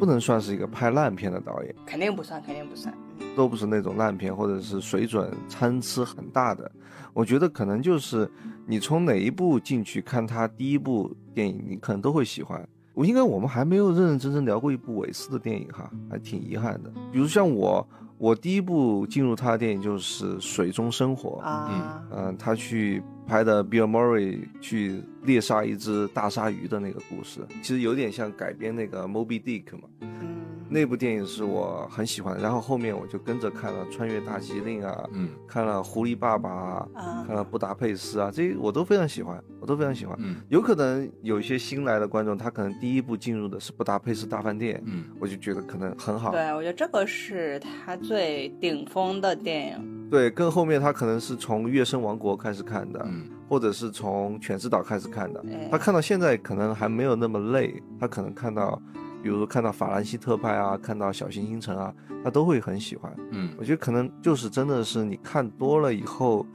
[0.00, 2.92] 不能算是一个拍烂片的导演，肯定不算，肯定不算。
[3.36, 6.70] 都不是那种烂片，或者是水准参差很大的。
[7.12, 8.30] 我觉得可能就是
[8.66, 12.66] 你从哪一部进去看他第一部电影，你可能都会喜欢。
[12.94, 16.90] 我应该我们还没有认认真真聊过一部韦斯的电影哈，还挺遗憾的。
[17.12, 17.86] 比如像我，
[18.18, 29.88] 我第一部进入他的电影就是《水中生活》啊，嗯、他去拍的 Bill Murray 去猎杀一只大鲨鱼的那个故事，其实有点像改编那个 Moby Dick 嘛。
[30.00, 30.36] 嗯
[30.70, 40.16] 那部电影是我很喜欢的，然后后面我就跟着看了《穿越大吉岭》啊，嗯看了《狐狸爸爸》啊，啊看了《布达佩斯》啊，这些我都非常喜欢，我都非常喜欢。
[40.20, 46.30] 嗯有可能有一些新来的观众，他可能第一部进入的是《布达佩斯大饭店》，嗯我就觉得可能很好。
[46.32, 50.08] 对，我觉得这个是他最顶峰的电影。
[50.10, 55.42] 对，更后面他可能是从《月升王国》开始看的，嗯或者是从《犬之岛》开始看的。
[55.50, 58.80] 哎他看到现在可能还没有那么累，他可能看到，
[59.22, 61.92] 比如说看到法兰西特派啊，看到小行星城啊，
[62.24, 63.12] 他都会很喜欢。
[63.30, 66.46] 嗯我觉得可能就是真的是你看多了以后，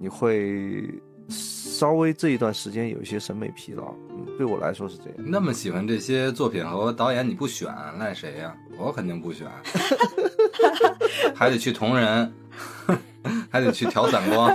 [0.00, 0.88] 你会
[1.28, 3.94] 稍微这一段时间有一些审美疲劳。
[4.10, 5.14] 嗯，对我来说是这样。
[5.18, 9.46] 那么喜欢这些作品和导演，你不选赖谁呀、我肯定不选，
[11.34, 12.32] 还得去同人，
[13.50, 14.54] 还得去调散光。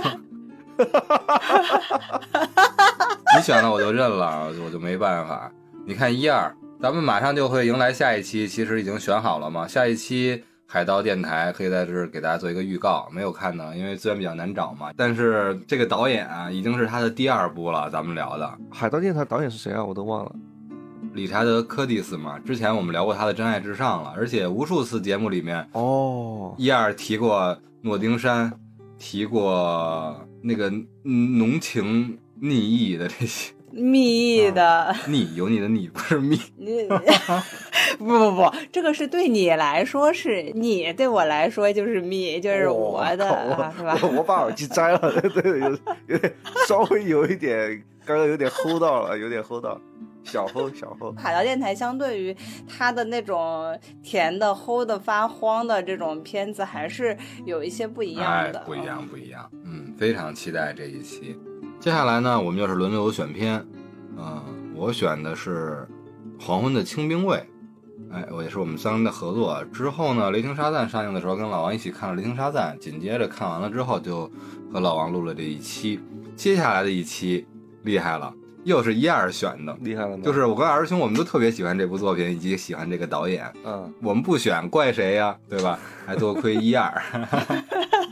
[3.36, 5.50] 你选了我就认了，我就没办法。
[5.86, 9.66] 你看一二，咱们马上就会迎来下一期，其实已经选好了嘛。
[9.66, 14.92] 下一期海盗电台可以在这儿给大家做一个预告，没有看的，因为资源比较难找嘛。
[14.94, 18.58] 但是这个导演啊，已经是他的第二部了，咱们聊的。
[18.70, 19.82] 海盗电台导演是谁啊？
[19.82, 20.32] 我都忘了。
[21.14, 28.52] 理查德·柯蒂斯嘛，之前我们聊过他的《真爱至上》了，而且无数次节目里面，哦，一二提过诺丁山，
[28.98, 30.68] 提过那个
[31.04, 36.40] 嗯浓情蜜意的这些蜜意的，你有你的你，不是蜜。
[36.56, 36.88] 你
[37.98, 43.98] 不不不，这个是对你来说是你，对我来说就是蜜，就是我的，是吧？
[44.02, 46.34] 我我把耳机摘了， 对对，有有点
[46.66, 49.80] 稍微有一点，刚刚有点齁到了，有点齁到，
[50.24, 51.14] 小齁小齁。
[51.16, 59.48] 海盗电台相对于它的那种甜的、齁的、发慌的这种片子，还是有一些不一样的。，哎不一样，不一样。
[59.64, 61.38] 嗯，非常期待这一期。
[61.86, 63.64] 接下来呢，我们又是轮流选片。
[64.18, 64.42] 嗯、
[64.74, 65.86] 我选的是
[66.44, 67.36] 《黄昏的清兵卫》。
[68.12, 69.64] 哎，我也是我们三个人的合作。
[69.66, 74.28] 之后呢，《雷霆沙赞》上映的时候，跟老王一起看了《雷霆沙赞》，紧接着看完了之后，就
[74.72, 76.00] 和老王录了这一期。
[76.34, 77.46] 接下来的一期
[77.84, 78.34] 厉害了，
[78.64, 80.24] 又是一二选的，厉害了吗？
[80.24, 83.48] 就是我跟二师兄，我们都特别喜欢这部作品，以及喜欢这个导演。
[83.64, 85.36] 嗯，我们不选，怪谁呀？
[85.48, 85.78] 对吧？
[86.04, 87.00] 还多亏一二，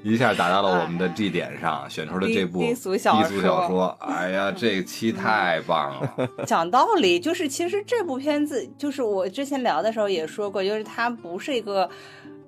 [0.04, 3.96] 一下打到了我们的 G 点上，选出了这部低俗小低俗小说。
[4.00, 6.28] 哎呀，这期太棒了！
[6.46, 11.88] 讲道理，就是其实这部片子，就是我之前聊的时候也说过，就是它不是一个。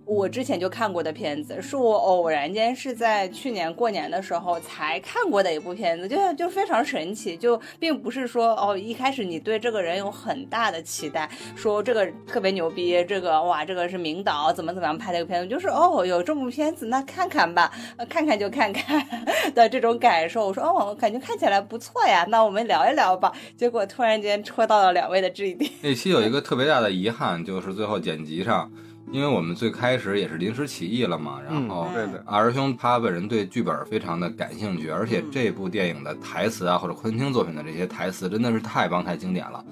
[0.05, 17.73] 我之前就看过的片子，是我偶然间是在去年过年的时候才看过的一部片子，就就非常神奇，就并不是说哦一开始你对这个人有很大的期待，说这个特别牛逼，这个哇这个是名导怎么怎么样拍的一个片子，就是哦有这部片子那看看吧，
[18.09, 19.07] 看看就看看
[19.55, 20.47] 的这种感受。
[20.47, 23.33] 我说哦感觉看起来不错呀，那我们聊一聊吧。
[23.57, 25.71] 结果突然间戳到了两位的质疑点。
[25.81, 28.71] 那期有一个特别大的遗憾，就是最后剪辑上。
[29.13, 31.87] 因为我们最开始也是临时起意了嘛，然后
[32.25, 39.63] 二师兄他本人对剧本非常的感兴趣，而且这部电影的台词啊，或者昆汀作品的这些台词真的是太棒太经典了。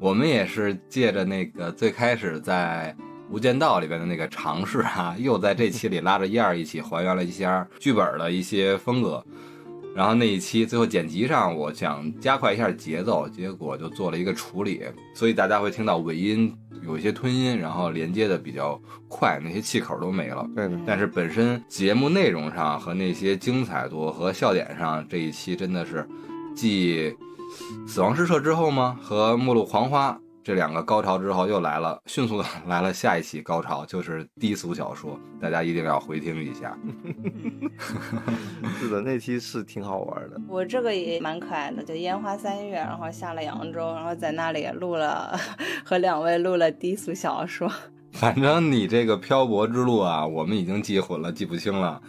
[0.00, 2.92] 我们也是借着那个最开始在
[3.30, 9.24] 《无间道》里边的那个尝试啊，又在这期里拉着燕儿一起还原了一下剧本的一些风格。
[9.94, 14.82] 然后那一期最后剪辑上，我想加快一下节奏，结果就做了一个处理，
[15.14, 16.54] 所以大家会听到尾音
[16.86, 20.46] 有一些吞音，然后连接的比较快，那些气口都没了。
[20.54, 20.70] 对。
[20.86, 26.08] 但是本身节目内容上和那些精彩度和笑点上，这一期真的是
[26.54, 27.10] 继
[27.88, 28.96] 《死亡诗社》之后吗？
[29.02, 30.12] 和《末路狂花》。
[30.50, 36.76] 这两个高潮之后又来了，迅速的来了下一期高潮，就是低俗小说，大家一定要回听一下。
[38.80, 40.40] 是的，那期是挺好玩的。
[40.48, 45.38] 我这个也蛮可爱的，就烟花三月，然后下了扬州，然后在那里录了
[45.84, 47.70] 和两位录了低俗小说。
[48.10, 52.02] 反正你这个漂泊之路啊，我们已经记混了，记不清了。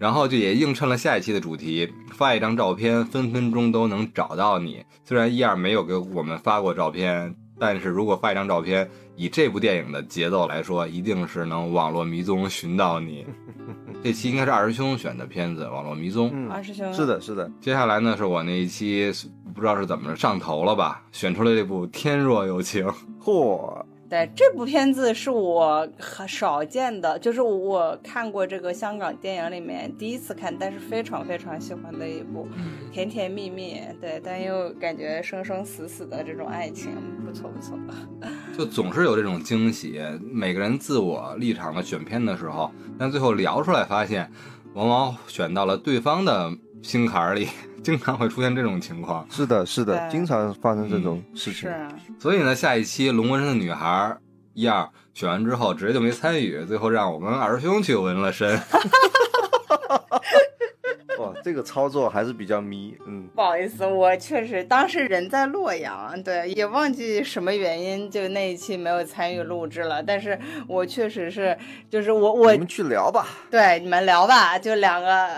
[0.00, 4.84] 然后就也映衬了下一期的主题，发一张照片，分分钟都能找到你。
[5.04, 7.36] 虽然一二没有给我们发过照片。
[7.64, 8.86] 但是如果发一张照片，
[9.16, 13.24] 以这部电影的节奏来说，一定是能网络迷踪寻到你。
[14.04, 16.28] 这期应该是二师兄选的片子《网络迷踪》。
[16.34, 17.50] 嗯二师兄是的，是的。
[17.62, 19.10] 接下来呢，是我那一期
[19.54, 22.86] 不知道是怎么着上头了吧，选出来这部《天若有情》。
[23.24, 23.82] 嚯！
[24.14, 32.46] 对这部片子是我很少见的，就是我看过这个香港电影里面第一次看，但是非常非常喜欢的一部，
[32.92, 36.92] 甜甜蜜蜜，对，但又感觉生生死死的这种爱情，
[37.26, 37.76] 不错不错。
[38.56, 44.30] 就总是有这种惊喜，每个人自我立场的选片的时候，但最后聊出来发现，
[44.74, 47.48] 往往选到了对方的心坎里。
[47.82, 51.68] 经常会出现这种情况，是的，是的，经常发生这种事情。
[51.68, 54.16] 是，所以呢，下一期龙纹身的女孩
[54.54, 58.58] 一二选完之后，直接就没参与，最后让我们二师兄去纹了身。
[61.20, 70.02] 哇，这个操作还是比较迷，嗯，不好意思，我确实当时人在洛阳，对，也忘记什么原因，就那一期没有参与录制了。
[70.02, 71.56] 但是我确实是，
[71.88, 75.28] 就是我我你们去聊吧，对，你们聊吧，就两个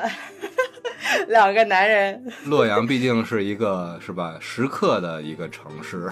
[1.29, 2.33] 两个男人。
[2.47, 6.11] 洛阳毕竟是一个是吧，食客的一个城市，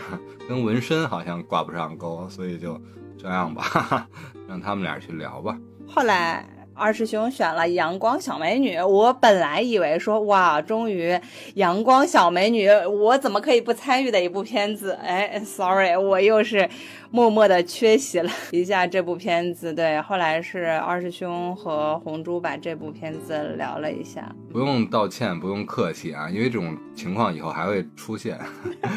[0.49, 2.81] 跟纹身好像挂不上钩，所以就
[3.17, 4.07] 这样吧，
[4.47, 5.57] 让他们俩去聊吧。
[5.89, 6.45] 后来。
[6.77, 11.16] 二师兄选了阳光小美女，我本来以为说哇，终于
[11.55, 14.99] 阳光小美女，我怎么可以不参与的一部片子？
[15.01, 16.68] 哎，sorry，我又是。
[17.15, 24.35] 默默的缺席了一下这部片子，对，后来是二师兄和红珠把这部片子聊了一下。
[24.51, 28.37] 不用道歉，不用客气啊，因为这种情况以后还会出现。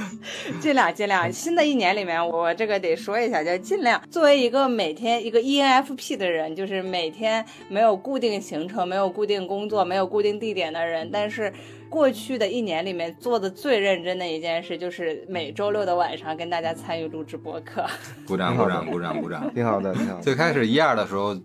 [0.60, 11.54] 尽量尽量，新的一年里面，我这个得说一下，就尽量作为一个每天一个 ENFP 的人，就是每天没有固定行程、没有固定工作、没有固定地点的人，但是。
[11.90, 17.86] 过去的一年里面做的最认真的一件事，就是每周六的晚上跟大家参与录制播客。
[18.26, 20.22] 鼓掌鼓掌鼓掌鼓掌，挺好的 挺好的。
[20.22, 21.36] 最开始一二的时候，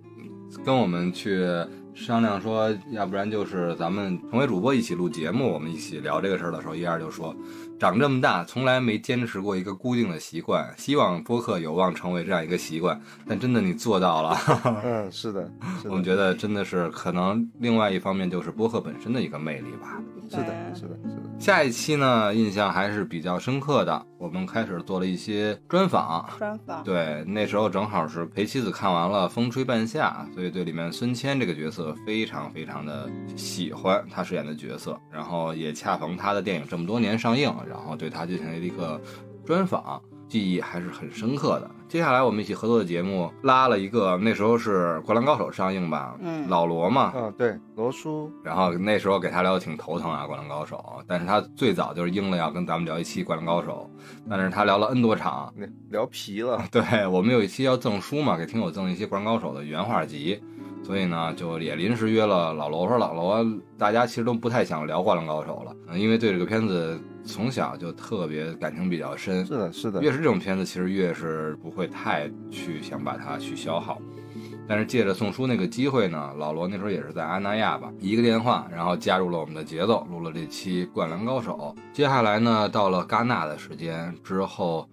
[0.65, 1.45] 跟我们去
[1.95, 7.35] 商量说，要不然就是咱们成为主播一起录节目，我们一起聊这个事儿的时候，一二就说。
[7.79, 10.73] 长这么大，从来没坚持过一个固定的习惯。
[10.77, 14.39] 希望播客有望成为这样一个习惯，但真的你做到了。
[14.85, 15.51] 嗯， 是的，
[15.87, 17.45] 我们觉得真的是可能。
[17.59, 20.01] 另外一方面就是播客本身的一个魅力吧。
[20.33, 21.23] 是的，是的，是的。
[21.39, 24.07] 下一期呢，印象还是比较深刻的。
[24.19, 26.29] 我们开始做了一些专访。
[26.39, 26.83] 专访。
[26.85, 34.99] 对，那时候正好是陪妻子看完了《风吹半夏》，所以对里面孙谦这个角色非常非常的喜欢，他饰演的角色。
[35.11, 37.53] 然后也恰逢他的电影这么多年上映。
[37.69, 39.01] 然后对他进行了一个
[39.45, 40.01] 专访，
[40.33, 41.71] 记忆还是很深刻的。
[41.87, 48.33] 接下来我们一起合作的节目拉了一个，那时候是《灌篮高手》上映吧，嗯，老罗嘛，嗯，对，罗叔。
[48.43, 53.91] 然后那时候给他聊的挺头疼啊，《灌篮高手》，但是他最早就是应了要跟咱们聊一期《灌篮高手》，
[54.27, 55.53] 但是他聊了 N 多场，
[55.91, 56.65] 聊皮了。
[56.73, 60.43] 对我们有一期要赠书嘛，给听友赠一些《灌篮高手》的原画集。
[60.83, 63.45] 所以呢，就也临时约了老罗说，老罗，
[63.79, 73.99] 大家其实都不太想聊《灌篮高手》了，嗯因为对这个片子从小就特别感情比较深，是的，是的越，是这种片子，其实越是不会太去想把它去消耗。
[74.67, 81.75] 但是借着送书那个机会呢，老罗那时候也是在阿那亚吧，一个电话，然后加入了我们的节奏，录了这期《灌篮高手》。
[81.93, 84.89] 接下来呢，到了戛纳的时间之后，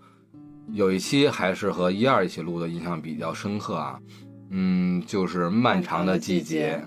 [0.71, 3.99] 有一期还是和一二一起录的，印象比较深刻啊。
[4.49, 6.83] 嗯，就是《漫长的季节》。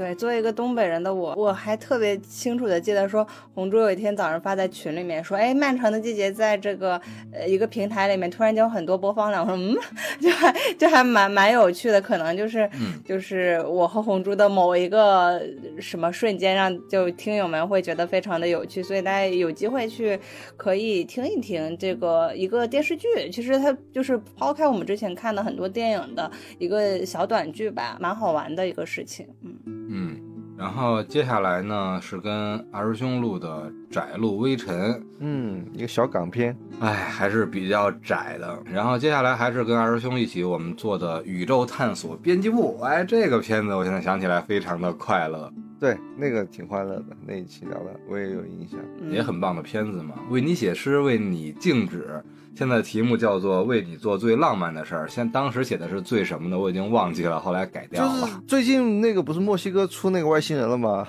[0.00, 6.98] 对，作为一个东北人的我，我还特别清楚的记得说，红珠有一天早上发在群里面说，哎，漫长的季节在这个
[7.30, 9.76] 呃一个平台里面突然间有很多播放量，我说嗯，
[10.18, 12.94] 就还就还蛮蛮有趣的，可能就是、嗯。
[13.04, 15.42] 就是我和红珠的某一个
[15.78, 20.18] 什么瞬间，让就听友们会觉得非常的有趣，所以大家有机会去
[20.56, 29.89] 可以听一听这个一个电视剧，其实它就是抛开我们之前看的很多电影的一个小短剧吧，蛮好玩的一个事情，嗯。
[29.92, 30.16] 嗯，
[30.56, 38.62] 然后接下来呢是跟二师兄录的《窄路微尘》，嗯，一个小港片，哎，还是比较窄的。
[38.64, 48.78] 然后接下来还是跟二师兄一起我们做的《宇宙探索编辑部》，哎，这个片子我现在想起来非常的快乐，对，那个挺欢乐的，那一期聊的我也有印象。
[49.00, 50.14] 嗯也很棒的片子嘛。
[50.30, 52.22] 为你写诗，为你静止。
[52.54, 58.42] 现在题目叫做“为你做最浪漫的事儿”，现当时写的是最什么的，我已经忘记了，后来改掉就是了。
[58.46, 61.06] 最近那个不是墨西哥出那个外星人了吗？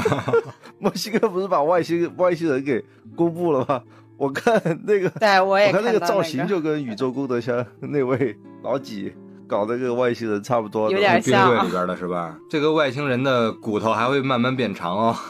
[0.78, 2.82] 墨西哥不是把外星外星人给
[3.14, 3.82] 公布了吗？
[4.16, 4.54] 我看
[4.86, 9.12] 那个，对，我也我看那个个造型就跟宇宙功德箱 那位老几
[9.50, 10.94] 搞那个外星人差不多的。
[10.94, 12.38] 有点冰像啊柜里边的是吧？
[12.48, 15.16] 这个外星人的骨头还会慢慢变长哦。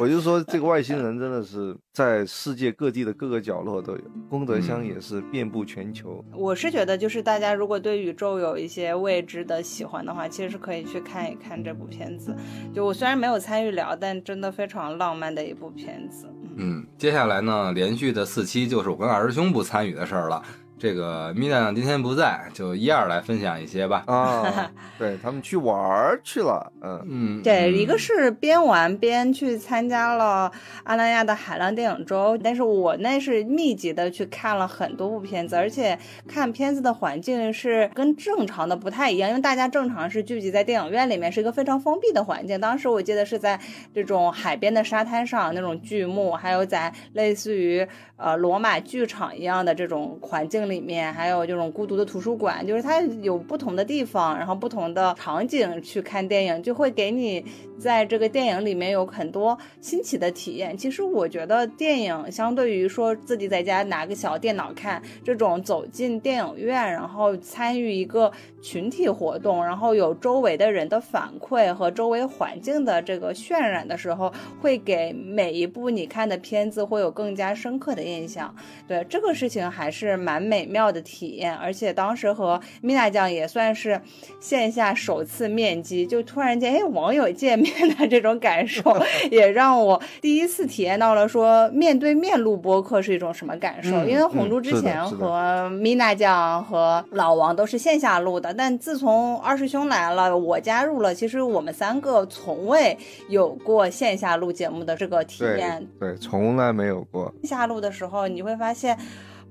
[0.00, 6.24] 我就说这个外星人真的是在世界各地的各个角落都有，功德箱也是遍布全球。
[6.32, 12.34] 我是觉得，就是大家如果对宇宙有一些未知的喜欢的话，其实是可以去看一看这部片子。
[12.74, 16.26] 就我虽然没有参与聊，但真的非常浪漫的一部片子。
[16.26, 20.42] 嗯嗯，接下来呢，连续的四期就是我跟二师兄不参与的事儿了。
[20.78, 24.04] 这个米娜今天不在，就一二来分享一些吧。
[24.06, 30.52] 啊， 对他们去玩儿去了，嗯，嗯，对，嗯一个是边玩边去参加了
[30.84, 35.98] 阿那亚的海浪电影周，但是我那是密集的去看了很多部片子，而且
[36.28, 42.60] 看片子的环境是跟正常的不太一样，因为大家正常是聚集在电影院里面，是一个非常封闭的环境。
[42.60, 43.58] 当时我记得是在
[43.94, 57.44] 这种海边的沙滩上那种剧目，还有在类似于呃罗马剧场一样的这种环境里面，还有这种孤独的图书馆，就是它有不同的地方，然后不同的场景去看电影，就会给你
[57.78, 60.76] 在这个电影里面有很多新奇的体验。
[60.76, 68.32] 其实我觉得电影相对于说自己在家拿个小电脑看，这种走进电影院，然后参与一个
[68.66, 78.52] 群体活动，然后有周围的人的反馈和周围环境的这个渲染的时候，会给每一部你看的片子会有更加深刻的印象。
[78.88, 84.00] 对这个事情还是蛮美妙的体验，而且当时和米娜酱也算是
[84.40, 88.82] 线下首次面基，就突然间哎网友见面的这种感受，
[89.30, 93.96] 也让我第一次体验到了说面对面录播客是一种什么感受。
[93.98, 102.96] 嗯因为红猪之前和米娜酱和老王都是线下录的，但自从二师兄来了，我加入了，其实我们三个从未
[103.28, 105.86] 有过线下录节目的这个体验。
[106.00, 107.32] 对，从来没有过。
[107.44, 108.98] 下录的时候，你会发现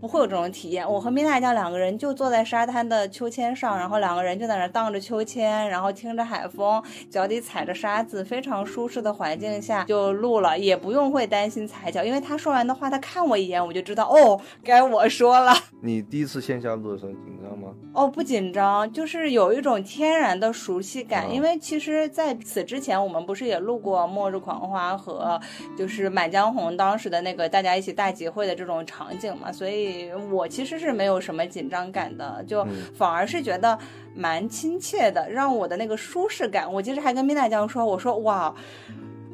[0.05, 0.87] 不会有这种体验。
[0.87, 6.79] 我和米娜酱两个人就坐在沙滩的秋千上，然后两个人就在那荡着秋千，然后听着海风，
[7.09, 15.51] 脚底踩着沙子，非常舒适的环境下就录了，也不用会担心踩脚，因为他说完的话，他看我一眼，我就知道哦，该我说了。
[15.81, 17.69] 你第一次线下录的时候紧张吗？
[17.91, 21.25] 哦，不紧张，就是有一种天然的熟悉感。
[21.25, 25.41] 哦因为其实在此之前，我们不是也录过《末日狂花》和
[25.75, 29.94] 就是《满江红》当时的那个大家一起大集会的这种场景嘛，所以
[30.31, 33.77] 我其实是没有什么紧张感的，就嗯反而是觉得
[34.13, 36.71] 蛮亲切的，让我的那个舒适感。
[36.71, 38.53] 我其实还跟米娜酱说，我说哇，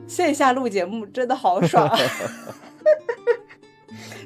[0.08, 1.90] 线下录节目真的好爽。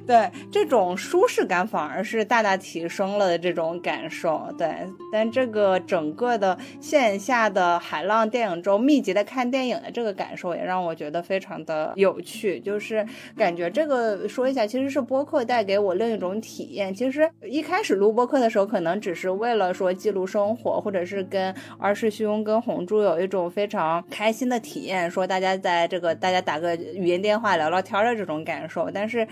[0.06, 4.47] 对这种舒适感反而是大大提升了的这种感受。
[4.58, 4.70] 对，
[5.12, 12.60] 但这个整个的线下的海浪电影周密集的看电影的这个感受，也让我觉得非常的有趣。
[12.60, 16.93] 就是感觉这个说一下，其实是播客带给我另一种体验。
[16.93, 29.28] 其实一开始录播客的时候，可能只是为了说记录生活，或者是跟二师兄跟红珠有一种非常开心的体验，说大家在这个大家打个语音电话聊聊天的这种感受，但是。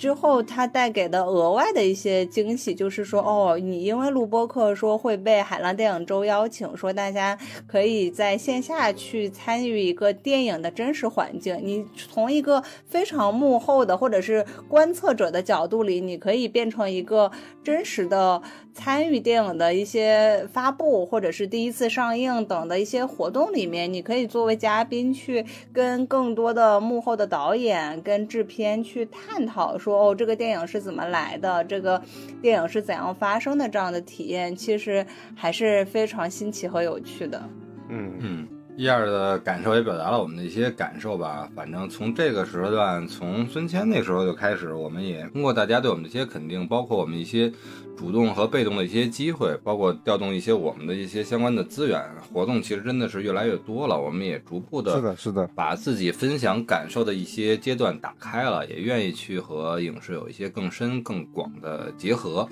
[0.00, 17.30] 之后它带给的额外的一些惊喜，就是说，哦，你因为录播课说会被海浪电影周邀请，说大家可以在线下去参与一个电影的真实环境，你从一个非常幕后的或者是观测者的角度里，你可以变成一个
[17.62, 18.40] 真实的
[18.72, 25.44] 参与电影的一些发布或者是第一次上映等的一些活动里面，你可以作为嘉宾去
[25.74, 29.89] 跟更多的幕后的导演跟制片去探讨说。
[29.90, 31.64] 说哦，这个电影是怎么来的？
[31.64, 32.00] 这个
[32.40, 33.68] 电影是怎样发生的？
[33.68, 37.42] 这样的体验其实还是非常新奇和有趣的。
[37.88, 41.48] 嗯嗯，一二的感受也表达了我们的一些感受吧。
[41.54, 47.52] 反正从这个时段，从孙谦那时候就开始，我们也通过大家对我们的一些肯定，包括我们一些。
[47.96, 52.02] 主动和被动的一些机会，包括调动一些我们的一些相关的资源
[52.32, 54.00] 活动，其实真的是越来越多了。
[54.00, 62.48] 我们也逐步的，是的，是的，把自己分享感受的一些阶段打开了，也愿意去和影视有一些更深更广的结合。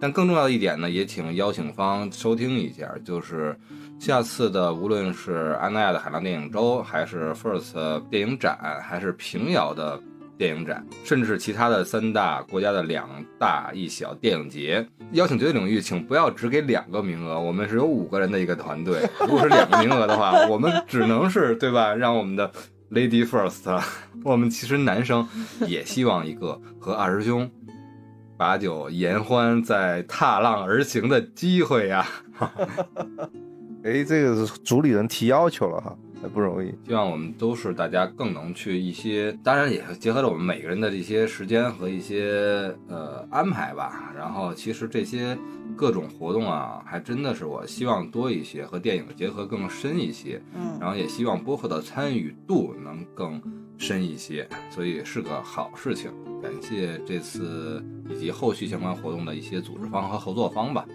[0.00, 3.54] 但更重要的一点呢，也请邀请方收听一下，就是
[3.98, 10.00] 下次的无论是安奈亚的海浪电影周，还是 First 电影展，还是平遥的。
[10.38, 17.40] 电影展，甚至是其他的三大国家的两大一小电影节，邀请绝对领域，请不要只给两个名额。
[17.40, 21.94] 我们是有五个人的一个团队，如果是两个名额的话，我们只能是对吧？
[21.94, 22.52] 让我们的
[22.90, 23.82] Lady First，
[24.22, 25.26] 我们其实男生
[25.66, 27.50] 也希望一个和二师兄
[28.36, 32.06] 把酒言欢，在踏浪而行的机会呀。
[33.86, 35.96] 哎，这个是主理人提要求了哈。
[36.20, 44.12] 还不容易，希望我们都是大家更能去一些，当然也结合了我们每个人的这些时间和一些呃安排吧。
[44.16, 45.38] 然后其实这些
[45.76, 50.42] 各种活动啊，还真的是我希望多一些，和电影结合更深一些。
[50.54, 53.40] 嗯，然后也希望播客的参与度能更
[53.76, 56.10] 深一些，所以是个好事情。
[56.42, 60.86] 感谢这次以及后续相关活动的一些组织方和合作方吧，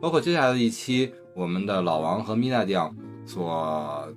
[0.00, 2.92] 包括接下来的一期我们的老王和米娜酱
[3.24, 4.12] 所。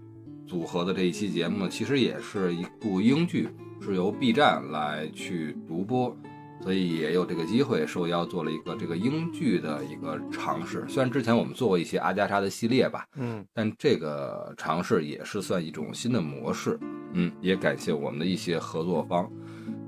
[0.48, 3.48] 组合的这一期节目，其实也是一部英剧，
[3.80, 6.14] 是由 B 站来去独播，
[6.62, 10.86] 所以也有这个机会受邀做了一个这个英剧的一个尝试。
[10.90, 16.78] 虽然之前我们做过一些阿加莎的系列吧，嗯，但这个尝试也是算一种新的模式。
[17.14, 19.32] 嗯，也感谢我们的一些合作方。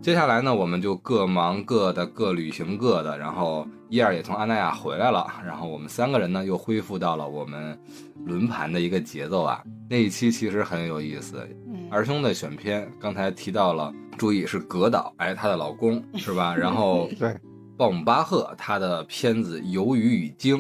[0.03, 7.79] 接下来呢，我们就各忙各的，各旅行各的，然后伊尔也从安那亚回来了，然后我们三个人呢又恢复到了我们。
[8.25, 11.45] 轮盘的一个节奏啊，那一期其实很有意思。
[11.89, 16.55] 儿兄的选片刚才提到了，注意是格导，哎，她的老公是吧？
[16.55, 17.35] 然后对，
[17.77, 20.57] 鲍姆巴赫他的片子《鱿鱼与鲸》，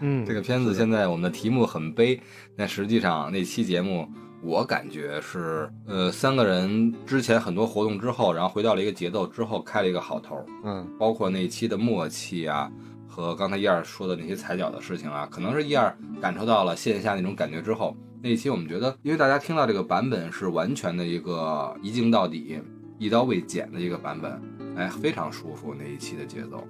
[0.00, 2.20] 嗯， 这个片子现在我们的题目很悲，
[2.56, 4.06] 但实际上那期节目
[4.42, 10.44] 我感觉是，呃，三个人之前很多活动之后，然后回到了一个节奏之后，开了一个好头。
[10.64, 12.70] 嗯，包括那一期的默契啊。
[13.08, 22.60] 和刚才一二说的那些踩脚的事情啊，可能是一二感受到了线下那种感觉之后，那一期我们觉得，因为大家听到这个版本是完全的一个一镜到底、
[22.98, 24.38] 一刀未剪的一个版本，
[24.76, 26.62] 哎，非常舒服那一期的节奏。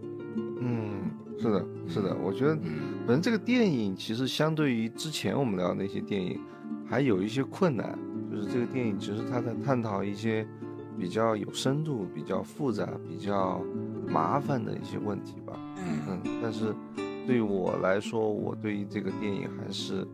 [0.61, 1.11] 嗯，
[1.41, 2.55] 是的，是的，我觉得，
[3.05, 6.41] 反正这个电影其实相对于之前我们聊的那些电影，
[6.89, 7.99] 还有一些困难，
[8.31, 10.47] 就是这个电影其实它在探讨一些
[10.99, 13.61] 比较有深度、比较复杂、比较
[14.07, 15.53] 麻烦的一些问题吧。
[15.79, 16.75] 嗯，但是
[17.27, 20.07] 对于我来说，我对于这个电影还是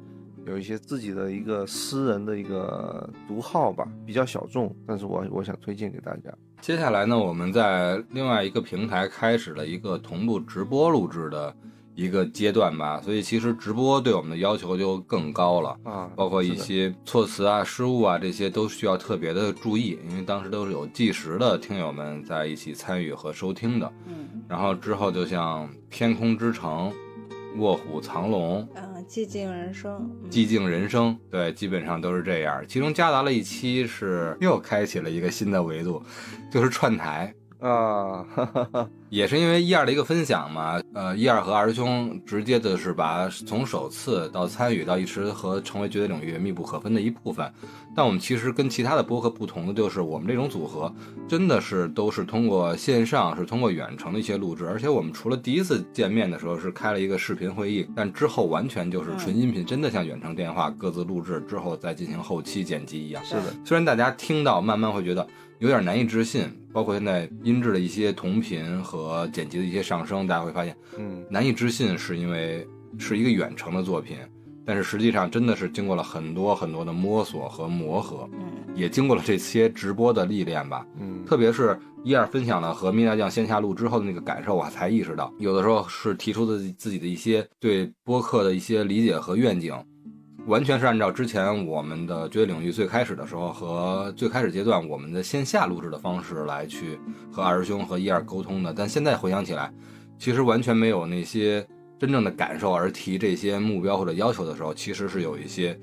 [0.47, 6.33] 有一些自己的一个私人的一个独号吧，比较小众，但是我我想推荐给大家。
[6.61, 11.55] 接下来呢，我们在另外一个平台开始了一个同步直播录制的。
[11.95, 23.93] 一个阶段吧，所以其实直播对我们的要求就更高了啊，包括一些措辞啊、失误啊，这些都需要特别的注意，因为当时都是有计时的听友们在一起参与和收听的。
[24.07, 26.91] 嗯，然后之后就像《天空之城》
[27.61, 32.65] 《卧虎藏龙》嗯，《寂静人生》《寂静人生》对，基本上都是这样。
[32.67, 36.03] 其中夹杂了一期是又开启了一个新的维度，
[36.51, 37.35] 就是串台。
[37.63, 38.27] 啊，
[39.09, 47.49] 也是因为一二的一个分享嘛，呃，一二和二师兄直接的是把从首次到参与到一直和成为绝对领域密不可分的一部分。
[47.95, 50.93] 但我们其实跟其他的播客不同的就是，我们这种组合
[51.29, 63.25] 真的是都是通过线上，是通过远程的一些录制，而且我们除了第一次见面的时候是开了一个视频会议，但之后完全就是纯音频，真的像远程电话各自录制之后再进行后期剪辑一样。
[63.25, 65.25] 是的，虽然大家听到慢慢会觉得。
[65.63, 72.67] 有点难以置信，包括现在音质的一些同频和剪辑的一些上升，大家会发现，嗯，难以置信是因为
[72.99, 74.17] 是一个远程的作品，
[74.67, 78.41] 但是实际上真的是经过了很多很多的摸索和磨合，嗯
[78.75, 80.85] 也经过了这些直播的历练吧。
[80.99, 89.73] 嗯，特别是一二分享了和蜜大酱线下录之后的那个感受，我才意识到，有的时候是提出的自己的一些对播客的一些理解和愿景，
[90.47, 96.99] 完全是按照之前我们的绝对领域最开始的时候和最开始阶段我们的线下录制的方式来去
[97.31, 98.73] 和二师兄和一二沟通的。
[98.73, 99.73] 但现在回想起来，
[100.19, 101.67] 其实完全没有那些
[101.99, 105.79] 真正的感受而提这些目标或者要求的时候，其实是有一些。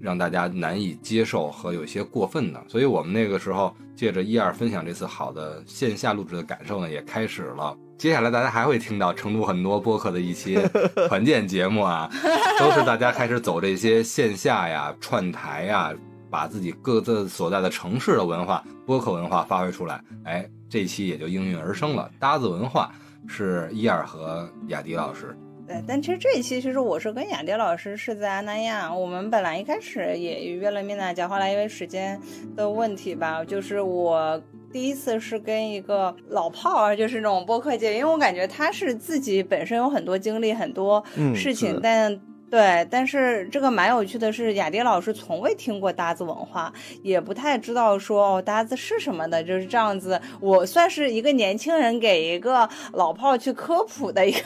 [0.00, 7.76] 让大家难以接受和有些过分的，所以我们那个时候借着一二分享这次好的线下录制的感受呢，也开始了。
[7.98, 10.62] 接下来大家还会听到成都很多播客的一些
[11.08, 12.08] 团建节目啊，
[12.56, 15.92] 都是大家开始走这些线下呀、串台呀，
[16.30, 20.00] 把自己各自所在的城市的文化、播客文化发挥出来。
[20.24, 22.08] 哎，这期也就应运而生了。
[22.20, 22.94] 搭子文化
[23.26, 25.36] 是伊尔和雅迪老师。
[25.66, 32.18] 对，但其实这一期其实我是跟雅迪老师是在阿那亚，我们本来一开始也约了面大家，后来因为时间
[32.54, 34.40] 的问题吧，就是我
[34.72, 42.20] 第一次是跟一个老炮儿，就是那种播客界，因为我感觉他是自己本身有很多经历，很多嗯事情，是但。
[42.50, 50.18] 对，但是这个蛮有趣的是，雅迪老师从未听过搭子文化，也不太知道说哦搭子是什么的，就是这样子。
[50.40, 54.40] 我算是一个年轻人给一个老炮去科普的一个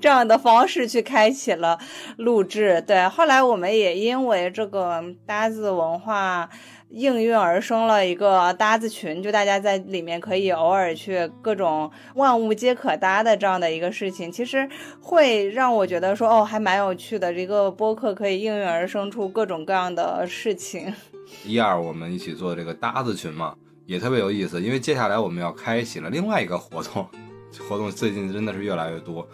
[0.00, 1.78] 这样的方式去开启了
[2.16, 2.82] 录制。
[2.84, 6.50] 对，后来我们也因为这个搭子文化。
[6.88, 14.68] 应运而生了一个搭子群，就大家在里面可以偶尔去各种万物皆可搭的这样的一个事情，其实
[15.00, 17.34] 会让我觉得说哦，还蛮有趣的。
[17.34, 20.94] 这个播客可以应运而生出各种各样的事情。
[21.44, 27.06] 一二我们一起做这个搭子群嘛，也特别有意思，因为接下来我们要开启了另外一个活动，
[27.68, 29.26] 活动最近真的是越来越多。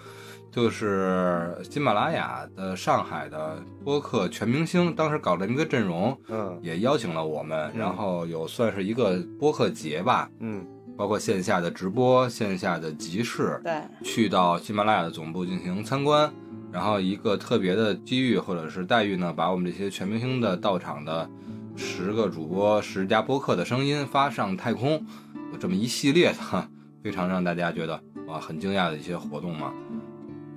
[0.53, 10.62] 就是喜马拉雅的上海的播客全明星，当时搞了一个阵容，嗯也邀请了我们，嗯然后有算是一个播客节吧，嗯
[10.94, 16.30] 包括线下的直播、线下的集市，对，去到喜马拉雅的总部进行参观，
[16.70, 21.28] 然后一个特别的机遇或者是待遇呢，把我们这些全明星的到场的
[21.76, 25.03] 十个主播、十家播客的声音发上太空，
[25.50, 26.68] 有这么一系列的，
[27.03, 29.72] 非常让大家觉得哇很惊讶的一些活动嘛。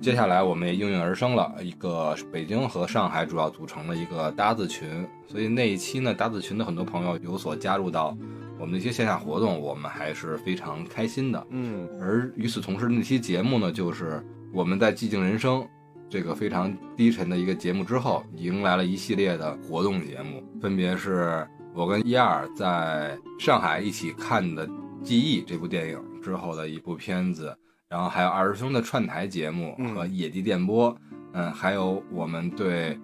[0.00, 8.16] 接下来我们也应运而生了一个北京和上海主要组成了一个搭子群，所以那一期呢，搭子群的很多朋友有所加入到
[8.58, 11.46] 我们的一些线下活动，我们还是非常开心的。
[11.50, 11.88] 嗯。
[12.00, 15.60] 而与此同时，那期节目呢，就是我们在《寂静人生》
[16.08, 21.44] 这个非常低沉的一个节目之后，迎来了一系列的活动节目，分别是
[21.74, 24.68] 我跟一二在上海一起看的
[25.02, 27.56] 《记忆》这部电影之后的一部片子，
[27.88, 30.96] 然后还有二师兄的串台节目嗯和野地电波，
[31.32, 32.94] 嗯，还有我们对《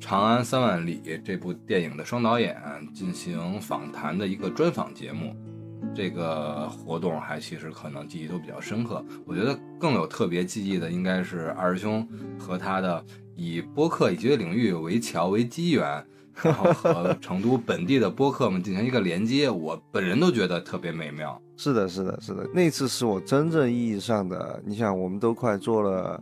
[0.00, 2.60] 长安三万里》这部电影的双导演
[2.92, 5.36] 进行访谈的一个专访节目。
[5.94, 9.04] 这个活动还其实可能记忆都比较深刻。
[9.24, 12.06] 我觉得更有特别记忆的应该是二师兄
[12.38, 13.02] 和他的
[13.34, 16.04] 以播客以及领域为桥为机缘，
[16.42, 21.40] 然后和成都本地的播客们进行一个连接，我本人都觉得特别美妙。
[21.56, 24.62] 是的，是的，是的，那次是我真正意义上的。
[24.64, 26.18] 你想，我们都快做了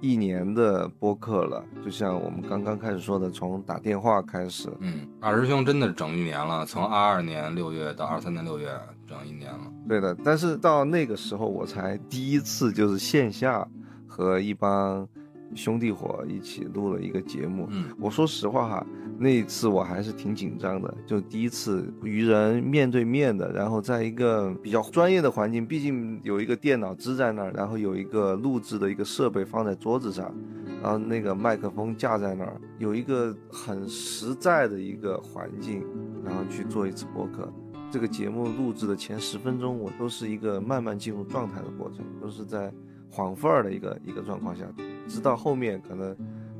[0.00, 8.68] 一年的播客了，就像我们刚刚开始说的，从打电话开始，嗯，二师兄真的整一年了，从二二年六月到二三年六月，
[9.08, 9.72] 整一年了。
[9.88, 10.14] 对的。
[10.22, 13.66] 但是到那个时候，我才第一次就是线下
[14.06, 15.08] 和一帮
[15.54, 17.66] 兄弟伙一起录了一个节目。
[17.70, 18.86] 嗯我说实话哈，
[19.18, 30.34] 那一次我还是挺紧张的，就第一次与人面对面的，然后在一个比较专业的环境，毕竟有一个电脑支在那儿，然后有一个录制的一个设备放在桌子上，
[30.82, 35.84] 然后那个麦克风架在那儿，有一个很实在的一个环境，
[36.24, 37.52] 然后去做一次播客。
[37.90, 42.72] 这个节目录制的前十分钟，我都是一个慢慢进入状态的过程，都是在
[43.10, 44.64] 晃份儿的一个一个状况下，
[45.08, 46.16] 直到后面可能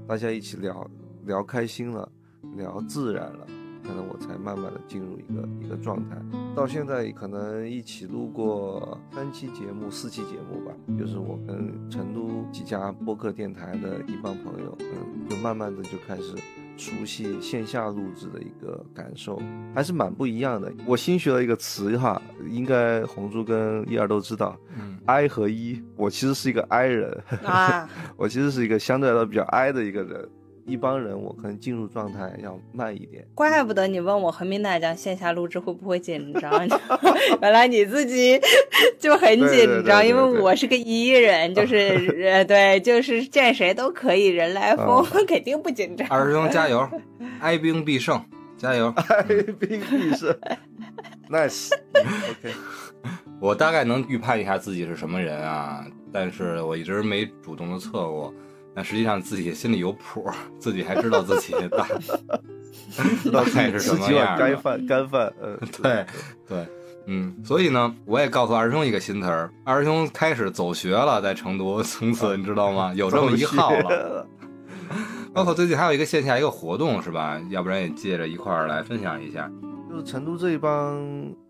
[0.06, 0.90] 大家一起聊
[1.24, 2.10] 聊开心了，
[2.56, 3.46] 聊自然了，
[3.82, 6.16] 可能我才慢慢的进入一个一个状态。
[6.54, 16.34] 到现在可能一起录过三期节目、四期节目吧，就是我跟成都几家播客电台的一帮朋友，嗯，就慢慢的就开始
[16.76, 19.40] 熟悉线下录制的一个感受，
[19.74, 20.72] 还是蛮不一样的。
[20.86, 27.22] 我新学了一个词哈，应该红珠跟一儿都知道嗯，I 和一，我其实是一个 I 人。
[27.44, 30.28] 啊， 我其实是一个相对来说比较 I 的一个人，
[30.64, 33.26] 一帮人我可能进入状态要慢一点。
[33.34, 36.50] 怪不得你问我和米娜讲线下录制会不会紧张，
[37.42, 38.40] 原来你自己
[38.98, 41.76] 就很紧张，因为我是个 E 人，就是
[42.24, 46.06] 呃 对，就是见谁都可以人来疯， 肯定不紧张。
[46.08, 46.88] 二师兄加油，
[47.40, 48.24] 哀兵必胜，
[48.56, 50.34] 加油，哀兵必胜
[51.28, 52.54] ，nice，OK。
[53.40, 58.32] 我大概能预判一下自己是什么人啊，但是我一直没主动的测过。
[58.74, 60.24] 那实际上自己心里有谱，
[60.58, 61.86] 自己还知道自己大
[63.30, 64.38] 大概是什么样。
[64.38, 66.06] 干饭，干饭，嗯， 对
[66.48, 66.66] 对，
[67.06, 72.94] 嗯，所以呢，我也告诉二师兄一个新词儿，二师兄开始走学了，在成都，从此你知道吗？
[72.94, 74.26] 有这么一号了。
[75.34, 77.38] 包括最近还有一个线下一个活动是吧？
[77.50, 79.50] 要不然也借着一块儿来分享一下。
[79.90, 80.98] 就是成都这一帮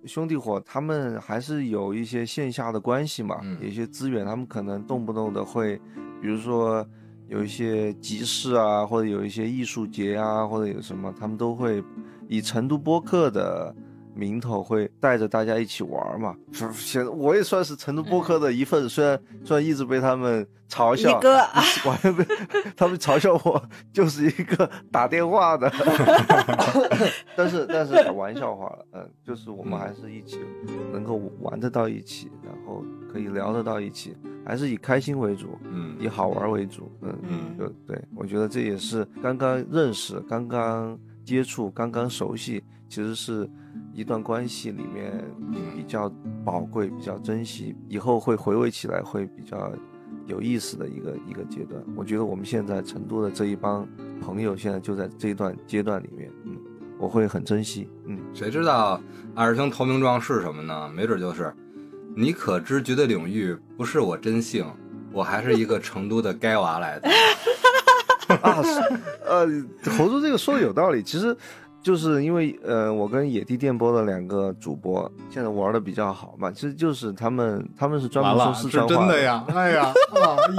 [0.06, 5.76] 兄弟伙，他们还是有一些线下的关系嘛，有一些资源，他们可能动不动的会，
[6.20, 6.84] 比如说。
[7.32, 11.82] 有一些集市啊，或者有一些艺术节啊，或者有什么，他们都会
[12.28, 13.74] 以成都播客的
[14.14, 16.36] 名头，会带着大家一起玩嘛。
[16.72, 21.36] 现我也算是成都播客的一份，虽然虽然一直被他们嘲笑，一个
[21.84, 22.24] 完全被
[22.76, 25.70] 他们嘲笑我就是一个打电话的，
[27.36, 30.40] 但是但是玩笑话了，嗯，就是我们还是一起
[30.92, 34.16] 能够玩得到一起，然后可以聊得到一起。
[34.44, 43.48] 还是以开心为主，嗯，以好玩为主，嗯嗯，就对我觉得这也是刚刚认识、刚刚接触、刚刚熟悉，其实是
[43.92, 45.12] 一段关系里面
[45.74, 46.12] 比较
[46.44, 49.72] 宝贵、比较珍惜，以后会回味起来会比较
[50.26, 51.82] 有意思的一个一个阶段。
[51.94, 53.86] 我觉得我们现在成都的这一帮
[54.20, 56.56] 朋友，现在就在这一段阶段里面，嗯，
[56.98, 59.00] 我会很珍惜，嗯，谁知道
[59.34, 60.90] 二师兄投名状是什么呢？
[60.94, 61.52] 没准就是。
[62.14, 64.66] 你可知绝对领域不是我真姓，
[65.12, 67.08] 我还是一个成都的该娃来的。
[68.42, 68.62] 啊，
[69.24, 69.46] 呃，
[69.96, 71.34] 猴子这个说的有道理，其实
[71.82, 78.94] 就是因为呃，我跟野地电波的两个主播现在玩的比较好嘛，其实就是他们他们是专门说四川话。
[78.94, 79.92] 真的呀， 哎呀，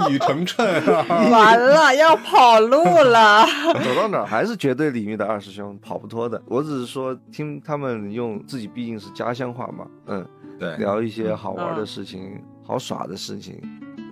[0.09, 0.63] 一语成谶。
[1.31, 3.45] 完了，要跑路了。
[3.83, 6.41] 走到哪儿还是绝对领域的二师兄，跑不脱的。
[6.47, 10.25] 我只是说听他们用自己毕竟是家乡话嘛，嗯。
[10.59, 13.59] 对，聊一些好玩的事情、好耍的事情，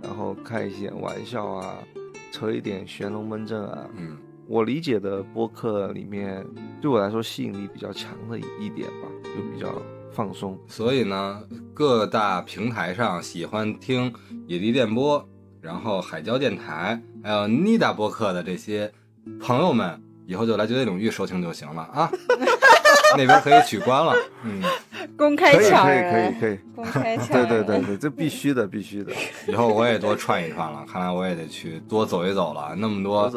[0.01, 1.75] 然后开一些玩笑啊，
[2.31, 3.85] 扯一点玄龙门阵啊。
[3.95, 4.17] 嗯，
[4.51, 6.45] 我理解的播客里面，
[6.81, 9.81] 对我来说吸引力比较强的一点吧，就比较
[10.11, 10.59] 放松。
[10.67, 11.41] 所以呢，
[11.73, 14.13] 各大平台上喜欢听
[14.47, 15.25] 野地电波，
[15.61, 18.91] 然后海椒电台，还有妮达播客的这些
[19.39, 22.11] 朋友们，以后就来绝对领域收听就行了啊。
[23.17, 24.61] 那边可以取关了，嗯，
[25.17, 29.11] 公开抢人，可以可以可以，公开抢对对对对，这必须的必须的。
[29.47, 32.73] 以后我也多串一串了，看来我也得去多走一走了。
[32.77, 33.29] 那么多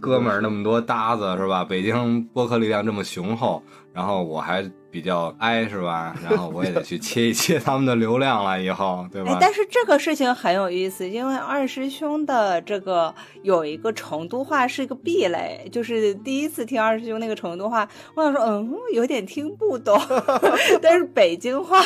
[0.00, 1.64] 哥们儿，那么多搭子，是吧？
[1.64, 3.62] 北京播客力量这么雄厚，
[3.92, 4.68] 然后我还。
[4.92, 6.14] 比较哀是吧？
[6.22, 9.38] 然后我也得去切一切他们的流量了，以后对吧？
[9.40, 19.98] 但是这个事情很有意思，因为二师兄的这个有一个成都话是一个壁垒，就是第一次听二师兄那个成都话，我想说，嗯，有点听不懂。
[20.82, 21.80] 但是北京话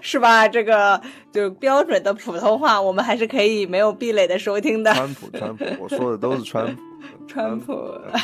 [0.00, 0.48] 是吧？
[0.48, 4.92] 这个就标准的普通话，我们还是可以没有壁垒的收听的。
[4.92, 6.82] 川普，川普，我说的都是川普。
[7.26, 7.72] 川普，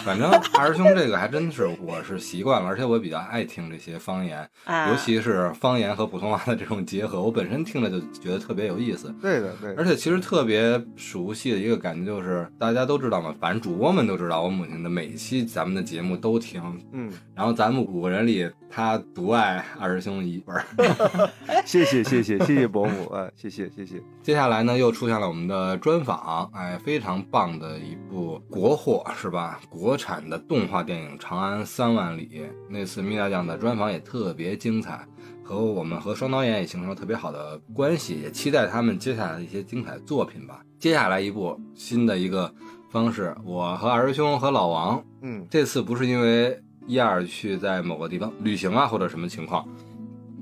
[0.04, 9.14] 反正二师兄这个还真是我是习惯了，而且我比较爱听这些方言，尤其是方言和普通话的这种结合，我本身听着就觉得特别有意思。
[9.20, 9.74] 对的，对。
[9.76, 17.10] 而且其实特别熟悉的一个感觉就是，大家都知道嘛，反正主播们都知道，我母亲的每期咱们的节目都听，嗯。
[17.34, 20.56] 然后咱们五个人里，他独爱二师兄一本。
[21.64, 24.02] 谢谢谢谢谢谢伯母啊，谢谢谢谢。
[24.22, 29.04] 接下来呢，又出现了我们的专访，哎，非常棒的一部国货。
[29.14, 29.60] 是吧？
[29.68, 32.28] 国产的动画电影《长安三万里》
[32.70, 35.06] 那次米大酱的专访也特别精彩，
[35.42, 40.60] 和我们和双导演也形成了特别好的关系，也期待他们接下来的一些精彩作品吧。
[40.78, 42.52] 接下来一部新的一个
[42.90, 49.68] 方式，我和二师兄和老王，嗯，这次不是因为一二去在某个地方旅行啊或者什么情况，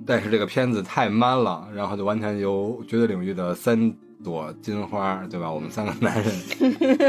[0.06, 3.92] 但是这个片子太 man 了，然后就完全由绝对领域的三。
[4.24, 5.50] 朵金花，对吧？
[5.50, 6.32] 我们三个男人，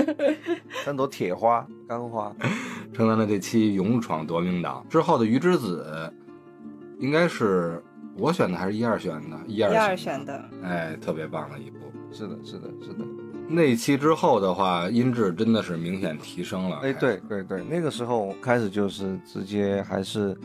[0.86, 2.36] 三朵铁花、干花，
[2.94, 6.12] 承担了这期勇闯夺命岛之后的鱼之子，
[7.00, 7.84] 应该是
[8.18, 9.38] 我选的还是一二选的？
[9.48, 10.50] 一二一二选的。
[10.64, 11.78] 哎，特别棒的一部。
[12.12, 13.06] 是的，是的，是的。
[13.50, 16.78] 那期之后的话，音质真的是明显提升了。
[16.84, 20.38] 哎，对对对，那个时候开始就是直接还是。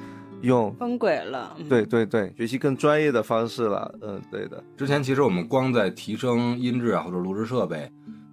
[0.42, 4.62] 用分轨了，对对对，学习更专业的方式了，嗯，对的。
[4.76, 7.90] 之前其实我们光在提升音质啊，或者录制设备，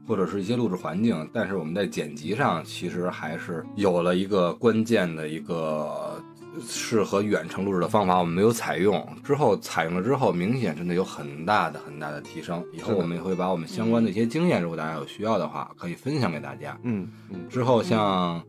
[0.07, 6.19] 或者是一些录制环境，但是我们在剪辑上其实还是有了一个关键的一个
[6.61, 9.07] 适合远程录制的方法，我们没有采用。
[9.23, 12.65] 之后采用了之后，明显真的有很大的很大的提升。
[12.73, 16.75] 以后我们也会把我们相关的一些经验，如果大家有需要的话，可以分享给大家。
[16.81, 18.41] 嗯嗯，之后像。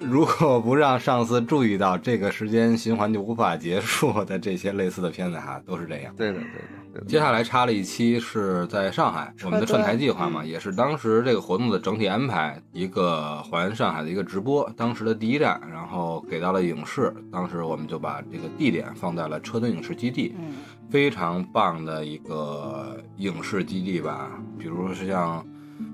[0.00, 6.14] 如果不让上司注意到这个时间循环就无法结束的这些类似的片子哈，都是这样。
[6.16, 6.48] 对的对的
[6.92, 7.06] 对的。
[7.06, 20.54] 接下来插了一期是在上海，我们的串台计划嘛，也是当时这个活动的整体安排，一个环上海的一个直播，当时的第一站，然后给到了影视，当时我们就把这个地点放在了车墩影视基地，嗯
[20.90, 25.44] 非常棒的一个影视基地吧，比如说是像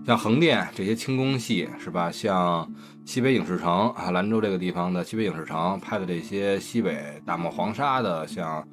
[0.06, 2.12] 像横店这些轻工戏是吧？
[2.12, 2.70] 像
[3.04, 8.62] 西北影视城啊，兰州这个地方的西北影视城拍的这些西北大漠黄沙的，像《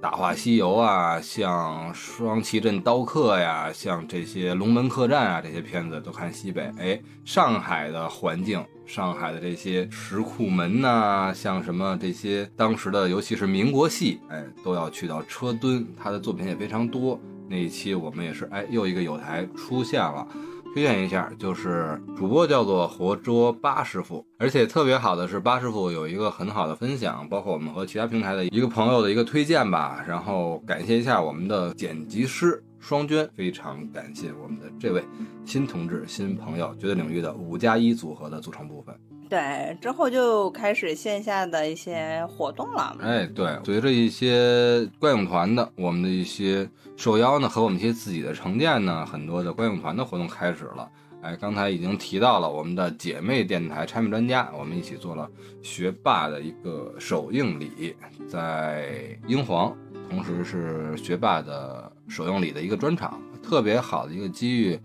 [0.00, 6.72] 大话西游》啊，像《双旗镇刀客》呀，像这些《龙门客栈》啊，这些片子都看西北。
[6.78, 17.20] 哎，上海的环境，上海的这些石库门呐、像什么这些当时的，尤其是民国戏，哎，都要去到车墩，他的作品也非常多。
[17.46, 20.26] 那一期我们也是，哎，又一个有台出现了。
[20.72, 30.04] 推荐一下，就是主播叫做活捉八师傅，而且特别好的是八师傅有一个很好的分享，包括我们和其他平台的一个朋友的一个推荐吧。
[30.06, 35.02] 然后感谢一下我们的剪辑师双娟，非常感谢我们的这位
[35.44, 38.94] 新同志、新朋友，绝对领域的五加一组合的组成部分。
[39.30, 42.96] 对，之后就开始线下的一些活动了。
[43.00, 50.90] 哎，对，随着一些观影团的，我们的一些受邀呢，和我们一些自己的成建呢，很多的观影团的活动开始了。
[51.22, 55.30] 哎，刚才已经提到了我们的姐妹电台拆面专家，我们一起做了
[55.62, 57.94] 学霸的一个首映礼，
[58.28, 59.72] 在英皇，
[60.08, 64.80] 同时是学霸的首映礼的一个专场，特别好的一个机遇，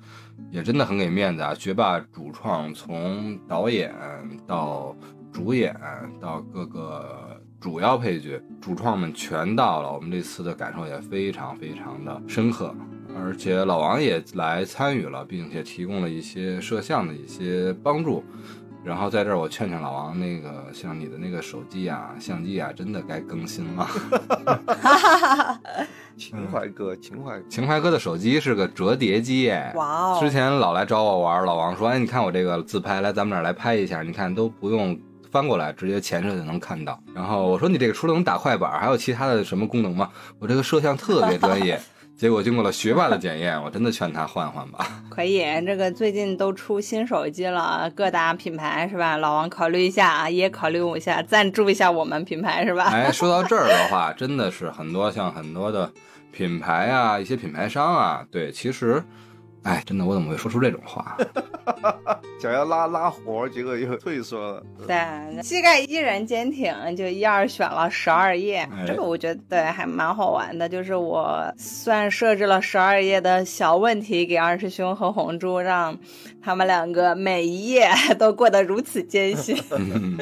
[0.51, 1.53] 也真的很给面子啊！
[1.53, 3.93] 学霸主创从导演
[4.47, 4.95] 到
[5.31, 5.75] 主演
[6.19, 12.73] 到各个主要配角，主创们全到了，我们这次的感受也非常非常的深刻。
[13.17, 18.23] 而且老王也来参与了，并且提供了一些摄像的一些帮助。
[18.85, 23.87] 然后在这儿我劝劝老王，那个像你的那个手机啊、相机啊，真的该更新了。
[26.15, 30.17] 情怀哥，情怀哥，情怀哥的手机是个折叠机，哎，哇哦！
[30.21, 34.97] 之前老来找我玩，老王说：“哎，你看我这个自拍，来咱们这儿来拍一下，你看都不用
[35.31, 40.09] 翻过来，直接前摄就能看到。”然后我说：“你这个除了能打快板，还有其他的什么功能吗？”
[40.39, 41.81] 我这个摄像特别专业。
[42.17, 44.87] 结果经过了学霸的检验，我真的劝他换换吧。
[45.11, 49.17] 可以，这个最近都出新手机了，各大品牌是吧？
[49.17, 52.85] 老王考虑一下啊，也考虑一下赞助一下我们品牌是吧？
[52.85, 55.91] 哎，说到这儿的话，真的是很多像很多的
[56.31, 59.03] 品牌啊，一些品牌商啊，对，其实，
[59.63, 61.17] 哎，真的我怎么会说出这种话？
[62.37, 64.63] 想要拉拉活，结果又退缩了。
[64.85, 70.69] 对，膝盖依然坚挺，就一二选了十二页，哎这个我觉得对还蛮好玩的。
[70.69, 75.97] 就是我算设置了十二页的小问题给二师兄和红珠，让
[76.41, 77.89] 他们两个每一页
[78.19, 79.57] 都过得如此艰辛。
[79.71, 80.17] 嗯，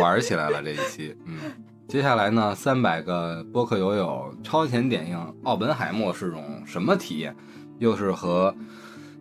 [0.00, 1.38] 玩起来了这一期，嗯。
[1.86, 7.34] 接下来呢，三百个播客友友超前点映《奥本海默》是种什么体验？
[7.78, 8.54] 又是和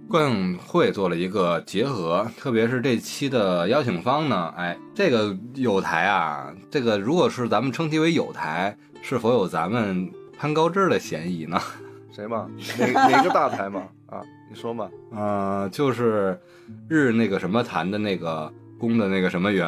[0.10, 11.60] 观影会做了一个结合，特别是这期的邀请方呢，哎，这个有台啊，这个如果是咱们称其为有台，是否有咱们攀高枝儿的嫌疑呢？
[12.12, 12.50] 谁嘛？
[12.80, 13.84] 哪哪个大台嘛？
[14.08, 14.90] 啊，你说嘛？
[15.12, 16.40] 呃，就是
[16.88, 19.68] 日那个什么坛的那个宫的那个什么园，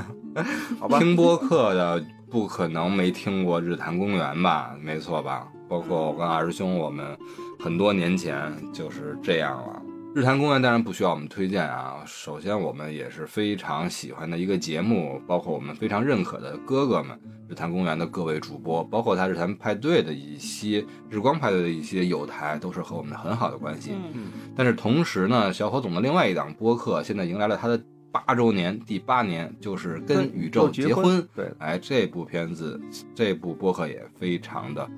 [0.80, 4.74] 好吧， 听播客的不可能没听过日坛公园吧？
[4.80, 5.46] 没错吧？
[5.68, 7.16] 包括我跟二师兄，我们
[7.58, 9.82] 很多年前就是这样了。
[10.14, 23.92] 日坛公园当然不需要我们推荐啊，首先我们也是非常喜欢的一个节目，包括我们非常认可的哥哥们，日坛公园的各位主播，包括他日坛派对的一些日光派对的一些友台，都是和我们很好的关系。
[24.14, 27.78] 嗯，但是同时呢，小伙总的另外一档播客现在迎来了他的
[28.10, 31.22] 八周年，第八年就是跟宇宙结婚。
[31.34, 32.80] 对，哎，这部片子，
[33.14, 34.88] 这部播客也非常的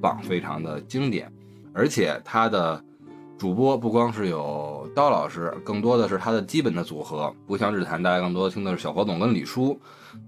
[0.00, 1.30] 棒，非常的经典，
[1.72, 2.82] 而且他的
[3.36, 9.80] 主播不光是有刀老师，更多的是他的基本的组合，不像日坛，大家更多听的是小火总跟李叔，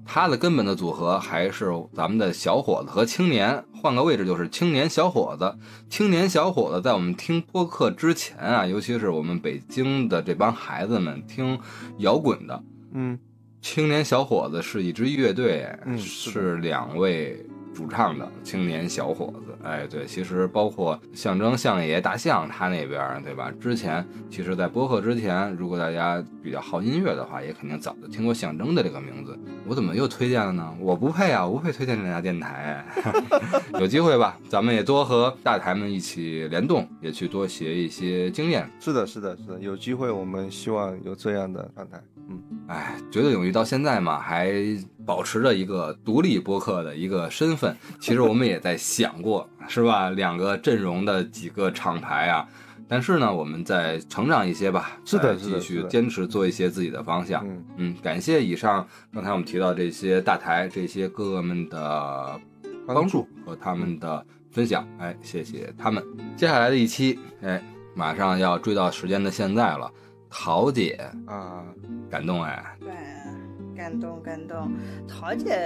[0.05, 5.53] 他的根本的组合还是咱们的小伙子和青年，换个位置就是青年小伙子。
[5.89, 11.59] 青年小伙子在我们听播客之前啊，尤其是我们北京的这帮孩子们听
[11.99, 13.19] 摇滚的，嗯，
[13.61, 17.45] 青年小伙子是一支乐队，嗯是两位
[17.75, 19.57] 主唱的青年小伙子。
[19.63, 23.53] 哎，对，其实包括象征相爷大象他那边，对吧？
[23.61, 29.39] 之前其实，在播客之前，如果大家比较好音乐的话，也肯定早就听过象征的这个名字。
[29.67, 30.75] 我怎么又推荐了呢？
[30.81, 32.85] 我不配啊，我不配推荐这家电台。
[33.79, 38.69] 有机会吧，咱们也多和大台们一起联动，也去多学一些经验。
[38.81, 42.01] 是的，是的，是的，有机会我们希望有这样的状态。
[42.31, 44.53] 嗯，哎，绝对领域到现在嘛，还
[45.05, 47.77] 保持着一个独立播客的一个身份。
[47.99, 50.11] 其实我们也在想过， 是吧？
[50.11, 52.47] 两个阵容的几个厂牌啊，
[52.87, 57.45] 但是呢，我们再成长一些吧，是的，继续坚持做一些自己的方向。
[57.45, 62.41] 嗯嗯，感谢以上刚才我们提到这些大台、这些哥哥们的
[62.87, 66.05] 帮助和他们的分享，哎，谢谢他们。
[66.37, 67.61] 接下来的一期，哎，
[67.95, 69.91] 马上要追到时间的现在了。
[70.31, 70.97] 桃姐
[71.27, 71.67] 啊，
[72.09, 72.89] 感动哎，对，
[73.77, 74.73] 感动感动。
[75.09, 75.59] 桃姐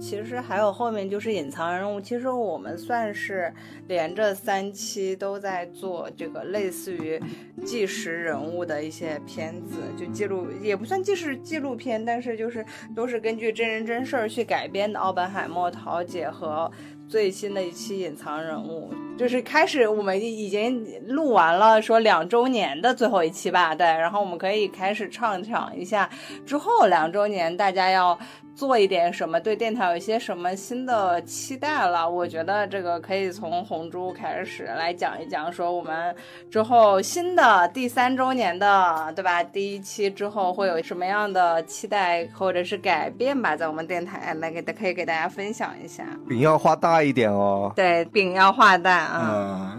[0.00, 3.52] 其实还有后面就是隐藏人物，其实我们算是
[3.86, 7.20] 连着三期都在做这个类似于
[7.64, 12.64] 纪实人物的一些片子，就记录也不算纪实纪录片，但是就是
[12.96, 14.98] 都是根据真人真事儿去改编的。
[14.98, 16.70] 奥本海默、桃姐和。
[17.08, 26.08] 最新的一期隐藏人物，就是开始我们已经录完了，说两周年的最后一期吧，对，然后我们可以开始畅想一下
[26.46, 28.16] 之后两周年大家要。
[28.58, 32.10] 做一点什么，对电台有一些什么新的期待了？
[32.10, 36.12] 我觉得这个可以从红珠开始来讲一讲，说我们
[36.50, 39.44] 之后新的第三周年的，对吧？
[39.44, 43.54] 第一期之后会有什么样的期待或者是改变吧？
[43.54, 46.04] 在我们电台来给可以给大家分享一下。
[46.28, 47.72] 饼要画大一点哦。
[47.76, 49.78] 对，饼要画大啊。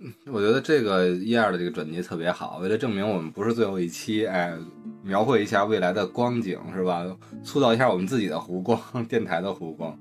[0.00, 4.56] 嗯， 我觉得这个一二的这个转接特别好，为了证明我们不是最后一期，哎。
[5.06, 7.04] 描绘一下未来的光景是吧？
[7.42, 9.94] 塑造一下我们自己的湖光， 电台的湖光。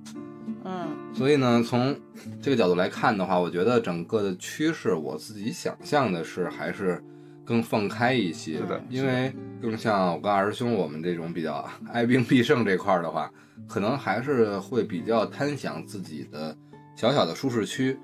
[0.64, 1.94] 嗯，所以呢，从
[2.42, 7.04] 这个角度来看的话，我觉得整个的趋势，我自己想象的是还是
[7.44, 13.30] 更放开一些的，因为更像我跟二师兄我们这种比较 哀兵必胜这块的话，
[13.68, 16.56] 可能还是会比较贪享自己的
[16.96, 18.00] 小小的舒适区，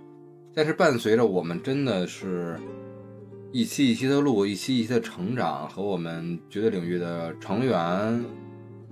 [0.54, 2.60] 但是伴随着我们真的是。
[3.52, 8.24] 一期一期的录，一期一期的成长，和我们绝对领域的成员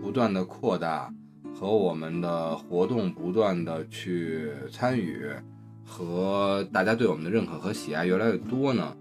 [0.01, 1.13] 不断的扩大，
[1.53, 5.29] 和我们的活动不断的去参与，
[5.85, 8.97] 和大家对我们的认可和喜爱越来越多呢，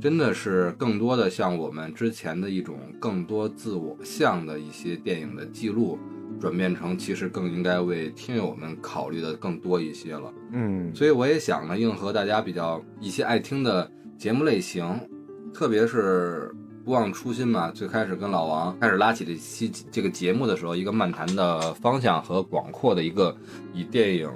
[0.00, 5.98] 真的是更多的像我们之前的一种更多自我向的一些电影的记录，
[6.40, 10.32] 转变成其实更应该为听友们考虑的更多一些了。
[10.52, 13.90] 嗯，所以我也想呢，应和大家比较一些爱听的。
[14.18, 14.98] 节目类型，
[15.52, 16.50] 特别是
[16.86, 17.70] 不忘初心嘛。
[17.70, 23.36] 最开始跟老王开始拉起这期这个节目的时候，一个漫谈的方向和广阔的一个
[23.74, 24.30] 以电影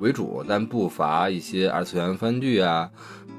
[0.00, 2.90] 为主，但不乏一些二次元番剧啊、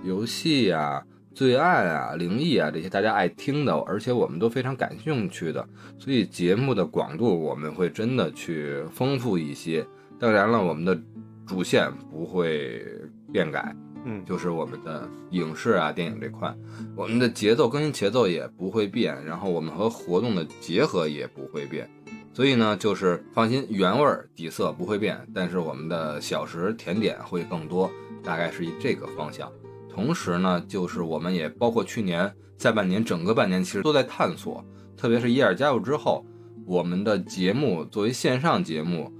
[0.05, 5.67] 游戏啊、罪案啊、灵异啊这些大家爱听的，而且我们都非常感兴趣的。
[5.97, 9.85] 所以节目的广度我们会真的去丰富一些。
[10.19, 10.99] 当然了，我们的
[11.45, 12.85] 主线不会
[13.31, 13.75] 变改。
[14.03, 16.51] 嗯，就是我们的影视啊、电影这块，
[16.95, 21.87] 我们的节奏更新节奏也不会变，然后我们和活动的结合也不会变，
[22.33, 27.91] 所以呢，就是放心，原味底色不会变，但是我们的小食甜点会更多，
[28.23, 29.51] 大概是以这个方向。
[29.93, 34.63] 同时呢，就是我们也包括去年下半年整个半年，其实都在探索，
[34.95, 36.25] 特别是伊尔加入之后，
[36.65, 39.11] 我们的节目作为线上节目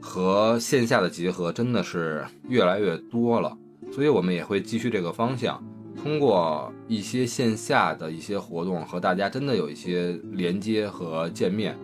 [0.00, 3.56] 和线下的结合真的是越来越多了。
[3.92, 5.62] 所以，我们也会继续这个方向，
[6.02, 11.76] 通过一些线下的一些活动和大家真的有一些连接和见面，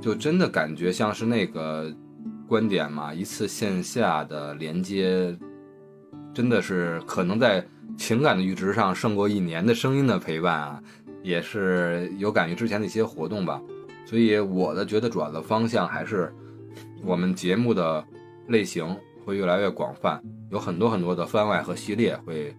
[0.00, 1.94] 就真的感觉像是那个
[2.48, 5.36] 观点嘛，一次线下的连接，
[6.38, 7.66] 真的是可能在
[7.96, 10.80] 情感的阈值上胜过一年的声音的陪伴啊，
[11.24, 13.60] 也是有感于之前的一些活动吧。
[14.06, 16.32] 所以，我的觉得主要的方向还是
[17.02, 18.04] 我们节目的
[18.46, 18.96] 类型。
[19.24, 22.54] 会越来越广泛，有很多很多的番外和系列会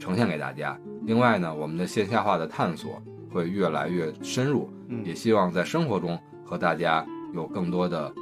[0.00, 0.76] 呈现给大家。
[1.06, 3.00] 另外呢，我们的线下化的探索
[3.32, 4.68] 会越来越深入，
[5.04, 8.12] 也希望在生活中和大家有更多的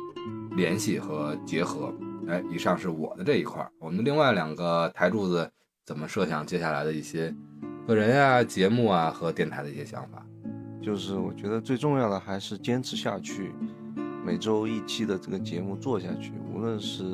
[0.55, 1.91] 联系和结合。
[2.29, 5.51] 哎，以上是我的这一块，我们另外两个台柱子
[5.85, 7.35] 怎么设想接下来的一些
[7.87, 10.25] 个人呀、节目啊和电台的一些想法？
[10.81, 13.53] 就是我觉得最重要的还是坚持下去，
[14.25, 17.05] 每周一期的这个节目做下去，无论是。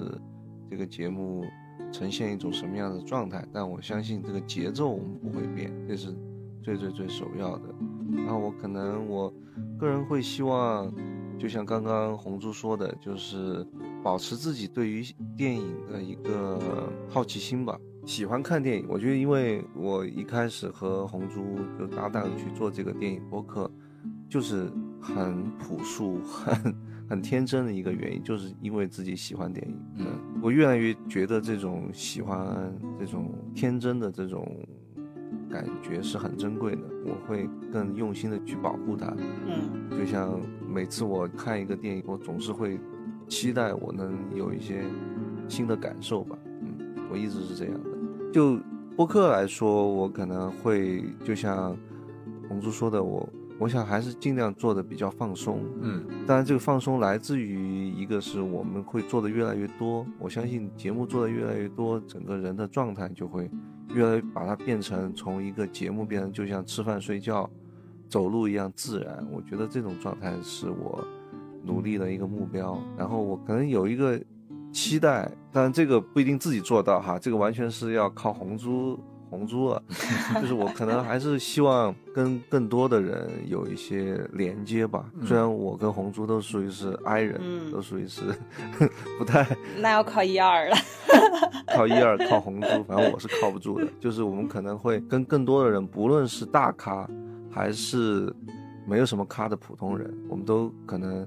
[0.70, 1.44] 这个节目
[1.92, 3.46] 呈现一种什么样的状态？
[3.52, 6.12] 但我相信这个节奏我们不会变，这是
[6.64, 7.68] 最最最首要的。
[8.12, 9.32] 然后我可能我
[9.78, 10.92] 个人会希望，
[11.39, 13.66] 就像刚刚红珠说的，就是
[14.02, 15.05] 保持自己对于
[15.36, 18.86] 电影的一个好奇心吧，喜欢看电影。
[18.89, 23.70] 我觉得，因为我一开始和红珠就搭档去做这个电影播客，
[24.28, 24.70] 就是
[25.01, 26.74] 很朴素、很
[27.09, 29.77] 很天真的一个原因，就是因为自己喜欢电影。
[29.97, 30.06] 嗯，
[30.43, 34.47] 我越来越觉得这种喜欢、这种天真的这种
[35.55, 39.06] 感觉是很珍贵的，我会更用心的去保护它。
[39.47, 42.81] 嗯就像每次我看一个电影，我总是会
[43.28, 44.82] 期待我能有一些
[45.47, 46.36] 新的感受吧。
[46.60, 47.90] 嗯，我一直是这样的。
[48.32, 48.59] 就
[48.97, 51.76] 播客来说，我可能会就像
[52.48, 53.28] 红珠说的，我
[53.60, 55.60] 我想还是尽量做的比较放松。
[55.81, 63.48] 嗯当然，这个放松来自于一个是我们会做的越来越多，我相信节目做的越来越多，整个人的状态就会
[63.94, 67.48] 越来越把它变成从一个节目变成就像吃饭睡觉、
[68.08, 69.26] 走路一样自然。
[69.32, 71.02] 我觉得这种状态是我
[71.62, 72.78] 努力的一个目标。
[72.96, 74.20] 然后我可能有一个
[74.72, 78.98] 期待，但这个不一定自己做到哈，这个完全是要靠红猪。
[79.35, 79.82] 红猪了，
[80.40, 85.05] 就是我可能还是希望跟更多的人有一些连接吧。
[85.24, 88.23] 虽然我跟红猪都属于是 I 人，嗯都属于是
[89.19, 89.44] 不太
[89.81, 90.77] 那要靠一二了。
[91.74, 93.86] 靠一二靠红猪，反正我是靠不住的。
[93.98, 97.09] 就是我们可能会跟更多的人，不论是大咖
[97.51, 98.32] 还是
[98.86, 101.27] 没有什么咖的普通人，我们都可能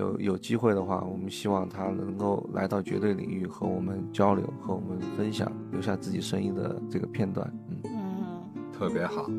[0.00, 7.48] 有有机会的话，我们希望他能够来到绝对领域和我们交流，和我们分享，留下自己声音的这个片段。
[7.68, 9.30] 嗯，嗯，特别好。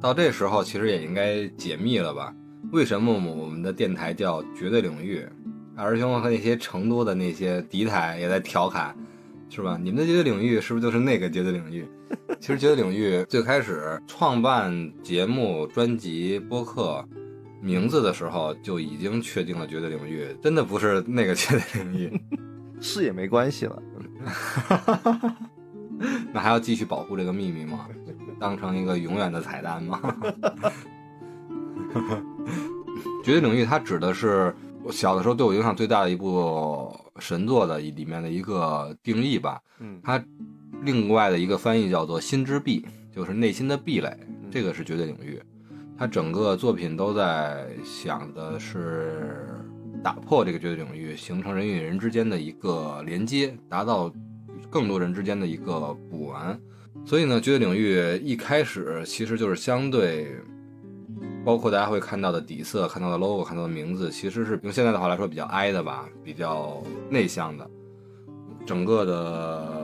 [0.00, 2.34] 到这时候，其实也应该解密了吧？
[2.70, 5.26] 为什么我们的电台叫绝对领域？
[5.74, 8.94] 二师兄和那些成都的那些敌台也在调侃，
[9.48, 9.78] 是吧？
[9.82, 11.86] 你们的绝对领域是不是就是那个绝对领域？
[12.38, 17.02] 其实绝对领域最开始创办节目、专辑、播客
[17.60, 22.20] 名字的时候，就已经确定了绝对领域，真的不是那个绝对领域。
[22.80, 23.82] 是也没关系了。
[26.32, 27.86] 那还要继续保护这个秘密吗？
[28.38, 30.00] 当成一个永远的彩蛋吗？
[33.22, 39.60] 绝对领域它指的是我小的时候对我影响最大的一部神作的里面的一个定义吧。
[39.78, 40.22] 嗯，它
[40.82, 44.16] 另外的一个翻译叫做“心之壁”，就是内心的壁垒，
[44.50, 45.38] 这个是绝对领域。
[46.00, 49.46] 他整个作品都在想的是
[50.02, 54.10] 打破这个绝对领域，形成人与人之间的一个连接，达到
[54.70, 56.58] 更多人之间的一个补完。
[57.04, 60.34] 所以呢，绝对领域一开始其实就是相对，
[61.44, 67.70] 包括大家会看到的底色、看到的 logo、看到的名字，其实是用现在的话来说比较 I 的吧，比较内向的。
[68.64, 69.79] 整个的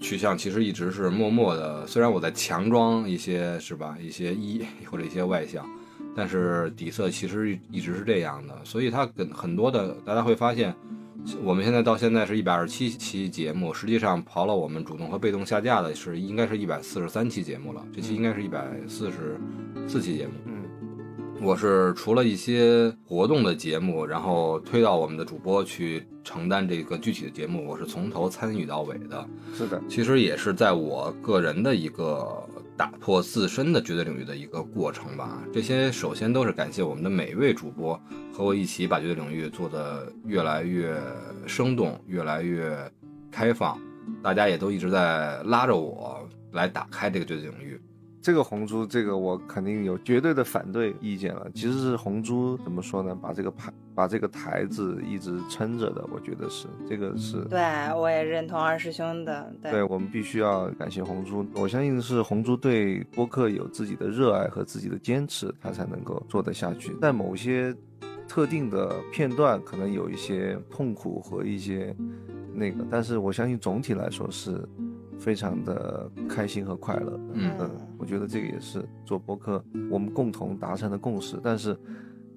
[0.00, 5.68] 取向其实一直是默默的，虽然我在强装一些是吧，一些一或者一些外向，
[6.16, 8.54] 但是底色其实一直是这样的。
[8.64, 10.74] 所以它跟很多的大家会发现，
[11.42, 19.38] 我们现在到现在是一百二十七期节目，实际上刨了我们主动和被动下架的是应该是一百四十三期节目了，这期应该是一百四十
[19.86, 20.32] 四期节目。
[21.40, 29.26] 嗯我是除了一些活动的节目，然后推到我们的主播去承担这个具体的节目，我是从头参与到尾的。
[29.54, 32.46] 是的，其实也是在我个人的一个
[32.76, 35.42] 打破自身的绝对领域的一个过程吧。
[35.50, 37.98] 这些首先都是感谢我们的每一位主播
[38.30, 40.94] 和我一起把绝对领域做得越来越
[41.46, 42.76] 生动，越来越
[43.30, 43.78] 开放。
[44.22, 47.80] 大家也都一直在拉着我来打开这个绝对领域。
[48.22, 51.46] 这个红猪，这个我肯定有绝对的反对意见了。
[51.54, 53.14] 其实是红猪怎么说呢？
[53.14, 57.42] 把这个牌，把这个台子一直撑着的，我觉得是这个是。
[57.48, 57.60] 对，
[57.94, 59.50] 我也认同二师兄的。
[59.62, 66.94] 对，对我们必须要感谢红猪，我相信是红猪对播客有自己的热爱和自己的坚持，他才能够做得下去。
[67.00, 67.74] 在某些
[68.28, 71.96] 特定的片段，可能有一些痛苦和一些
[72.52, 74.62] 那个，但是我相信总体来说是
[75.20, 77.20] 非常的开心和快乐。
[77.34, 81.38] 嗯嗯，我觉得这个也是做播客我们共同达成的共识。
[81.44, 81.78] 但是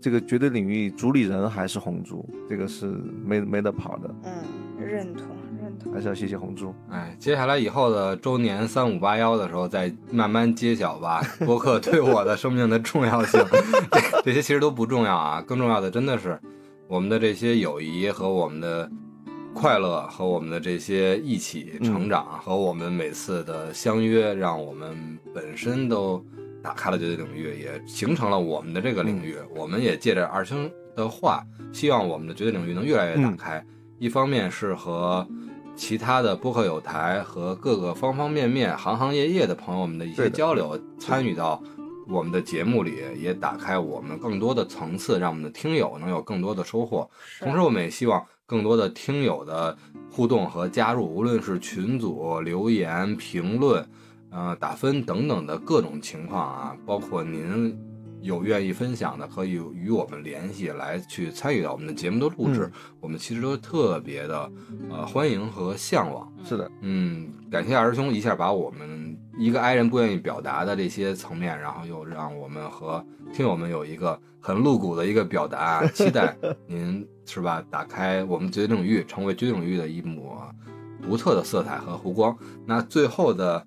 [0.01, 2.87] 这个绝对领域主理人还是红猪，这个是
[3.25, 4.33] 没没得跑的，嗯，
[4.77, 5.25] 认同
[5.61, 5.93] 认同。
[5.93, 6.75] 还是要谢谢红猪。
[6.89, 11.21] 哎，接下来以后的周年三五八幺的时候，再慢慢揭晓吧。
[11.45, 13.39] 播客 对我的生命的重要性，
[13.91, 15.41] 这这些其实都不重要啊。
[15.41, 16.37] 更重要的真的是
[16.89, 18.91] 我们的这些友谊和我们的
[19.53, 26.23] 快乐，和我们的这些一起成长，和我们每次的相约，让我们本身都
[26.61, 29.37] 打开了这个领域，也形成了我们的这个领域。
[29.55, 33.63] 我们也借着二星的话，希望我们的绝对领域能越来越打开。
[33.99, 35.25] 一方面是和
[35.75, 41.61] 其他的播客友台和各个方方面面、行行业业的朋友们的一些交流，参与到
[42.07, 47.09] 我们的节目里，也打开我们更多的层次，让我们的听友能有更多的收获。
[47.39, 49.75] 同时，我们也希望更多的听友的
[50.11, 53.83] 互动和加入，无论是群组留言、评论、
[54.29, 57.75] 呃打分等等的各种情况啊，包括您
[58.23, 62.71] 有愿意分享的，可以与我们联系，来去参与到我们的节目的录制，嗯
[63.01, 64.49] 我们其实都特别的
[64.89, 66.31] 呃欢迎和向往。
[66.43, 76.35] 是的，嗯，感谢二师兄一下把我们一个 i 人不愿意表达的这些层面，然后又让我们和听友们有一个很露骨的一个表达，期待
[76.65, 77.63] 您是吧？
[77.69, 80.49] 打开我们绝对领域，成为绝对领域的一抹
[81.01, 82.35] 独特的色彩和湖光。
[82.65, 83.65] 那最后的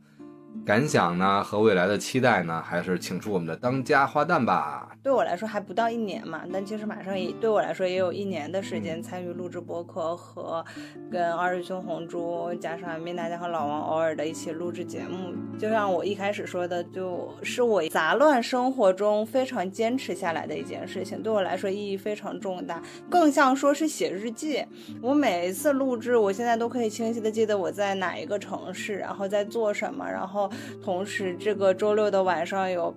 [0.66, 4.95] 感想呢，和未来的期待呢，还是请出我们的当家花旦吧。
[5.06, 10.64] 对我来说还不到一年嘛，但其实马上也对我来说也有一年的时间参与录制播客和
[11.08, 15.32] 跟二师兄红猪加上米娜家和老王偶尔的一起录制节目。
[15.56, 24.66] 就像我一开始说的，就是我杂乱生活中非常坚持下来的一件事情，对我来说意义非常重大，更像说是写日记。
[25.00, 30.50] 我每一次录制，我现在都可以清晰的记得我在哪一个城市，然后在做什么，然后
[30.82, 32.92] 同时这个周六的晚上有。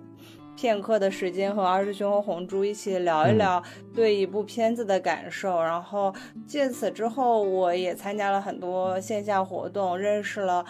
[0.60, 3.62] 片刻的时间和二师兄和红珠一起聊一聊
[3.94, 6.14] 对一部片子的感受，然后
[6.46, 10.62] 借此之后，我也参加了很多线下活动，认识了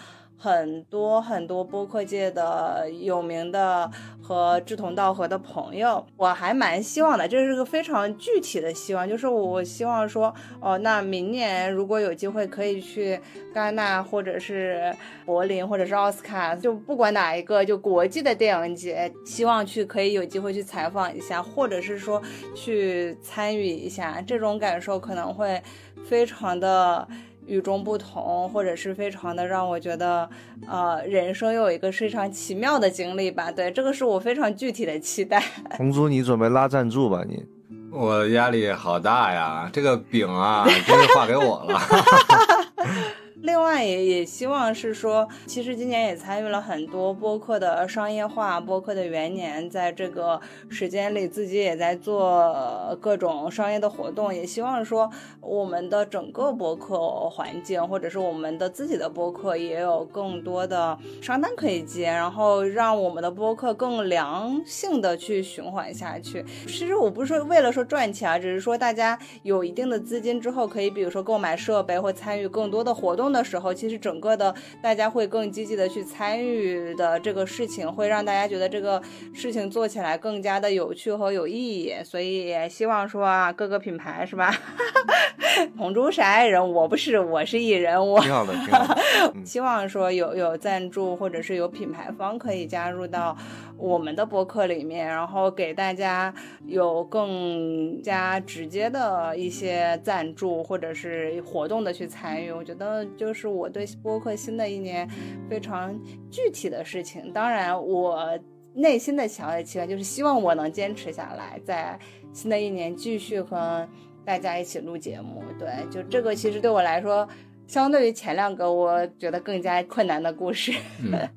[0.43, 3.87] 很多很多播客界的有名的
[4.23, 6.03] 和志同道合的朋友。
[6.17, 13.19] 我还蛮希望的，这是个非常具体的希望，就是我希望说，哦，那明年如果有机会可以去
[13.53, 14.91] 戛纳或者是
[15.27, 22.19] 柏林或者是奥斯卡，就不管哪一个，就国际的电影节，希望去可以有机会去采访一下，或者是说
[22.55, 25.61] 去参与一下，这种感受可能会
[26.03, 27.07] 非常的。
[27.45, 30.29] 与众不同，或者是非常的让我觉得，
[30.67, 33.51] 呃，人生又有一个非常奇妙的经历吧。
[33.51, 35.43] 对，这个是我非常具体的期待。
[35.77, 37.23] 红猪，你准备拉赞助吧？
[37.27, 37.43] 你
[37.91, 41.79] 我压力好大呀，这个饼啊，真是画给我了。
[43.41, 50.39] 另外也也希望是说，其实今年也参与了很多播客的商业化，播客的元年，在这个
[50.69, 55.09] 时间里自己也在做各种商业的活动，也希望说
[55.39, 56.99] 我们的整个播客
[57.29, 66.45] 环境，或者是我们的自己的播客也有更多的商单可以接，然后让我们的播客更良性的去循环下去。
[66.67, 79.01] 其实我不是说为了说赚钱啊，只是说大家有一定的资金之后，可以比如说购买设备或参与更多的活动的时候，其实整个的大家会更积极的去参与的这个事情，会让大家觉得这个
[79.33, 81.93] 事情做起来更加的有趣和有意义。
[82.03, 84.53] 所以也希望说啊，各个品牌是吧？
[85.77, 89.01] 红猪是爱人，我不是，我是艺人，我挺好的，挺好的。
[89.35, 93.35] 嗯 希望说有有赞助或者是有品牌方可以加入到
[93.81, 96.33] 我们的播客里面，然后给大家
[96.67, 102.51] 有更加直接的一些赞助或者是活动的去参与。
[102.51, 105.09] 我觉得就是我对播客新的一年
[105.49, 105.99] 非常
[106.29, 107.33] 具体的事情。
[107.33, 108.39] 当然，我
[108.73, 111.97] 内心的强烈期望就是希望我能坚持下来，在
[112.31, 113.87] 新的一年继续和
[114.23, 115.43] 大家一起录节目。
[115.57, 117.27] 对，就这个其实对我来说。
[117.67, 120.73] 相对于前两个，我觉得更加困难的故事。
[121.01, 121.29] 嗯，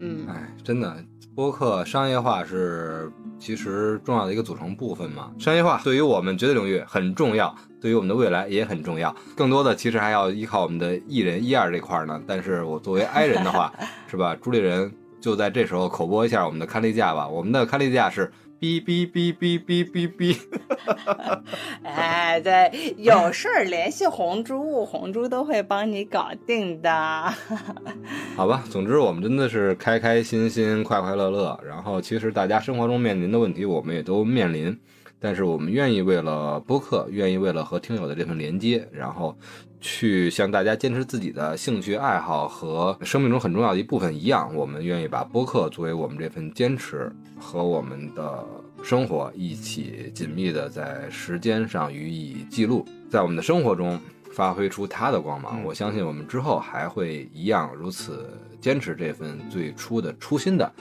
[0.00, 0.96] 嗯，哎，真的，
[1.34, 5.30] 播客商业化是其实重要的一个组成部分嘛。
[5.38, 9.14] 商业化对于我们绝对领域很重要，对于我们的未来也很重要。
[9.36, 12.20] 更多的其实还要依靠我们的艺人一二这块儿呢。
[12.26, 13.72] 但是我作为 i 人的话，
[14.10, 14.36] 是吧？
[14.42, 17.26] 朱丽人就在这时候口播一下我们的刊例价吧。
[17.26, 18.30] 我们的刊例价是。
[18.60, 20.36] 哔哔哔哔哔哔哔，
[21.82, 26.90] 哎，对，有事儿联系红猪，红猪都会帮你搞定的。
[28.36, 31.58] 好吧，总之我们真的是开开心心、快快乐乐。
[31.66, 34.78] 然后，其实大家生活中面临的问题，我们也都面临，
[35.18, 39.34] 但是我们愿意为了播客，愿意为了和听友的这份连接，然后
[39.80, 48.44] 去向大家坚持自己的兴趣爱好和生命中很重要的一部分一样，我们愿意把播客作为我们这份坚持和我们的
[48.82, 53.98] 生活一起紧密的在时间上予以记录，在我们的生活中。
[54.32, 58.30] 发挥出它的光芒，我相信我们之后还会一样如此
[58.60, 60.72] 坚持这份最初的初心的。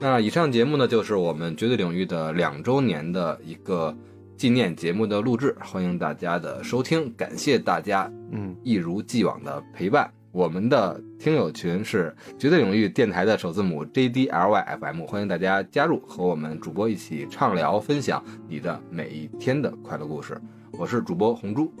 [0.00, 3.96] 那以上节目呢，就是我们绝对领域的两周年的一个
[4.36, 10.10] 纪念节目的录制，欢迎大家的收听，感谢大家，嗯，一如既往的陪伴。
[10.30, 20.38] 我们的听友群是绝对领域电台的首字母 JDLYFM，欢迎大家加入，和我们主播一起畅聊，分享你的每一天的快乐故事。
[20.72, 21.72] 我是主播红珠。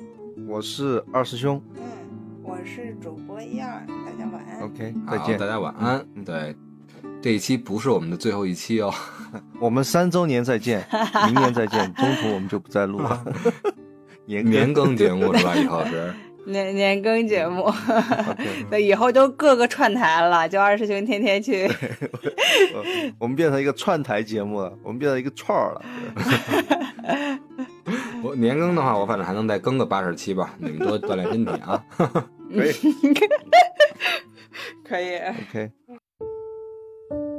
[0.48, 1.62] 我是二师兄。
[1.74, 1.82] 嗯，
[2.42, 4.60] 我是主播一二，大家晚安。
[4.62, 5.46] OK，好再见大。
[5.46, 6.06] 家晚安。
[6.14, 6.56] 嗯对，
[7.26, 8.94] 这一期不是我们的最后一期哦。
[9.58, 10.86] 我们三周年再见，
[11.26, 13.20] 明年再见， 中途我们就不再录了。
[14.26, 15.56] 年年更节目是吧？
[15.56, 17.68] 以后是年年更节目，
[18.70, 21.68] 那以后都各个串台了，就二师兄天天去。
[23.18, 25.82] 我们变成一个串台节目了，我们变成一个串儿了。
[28.22, 30.54] 我年更的话，我反正还能再更个八十期吧。
[30.58, 31.82] 你们多锻炼身体啊。
[32.54, 32.72] 可以
[34.88, 35.16] 可以
[35.50, 35.72] ，，OK。
[37.08, 37.35] thank you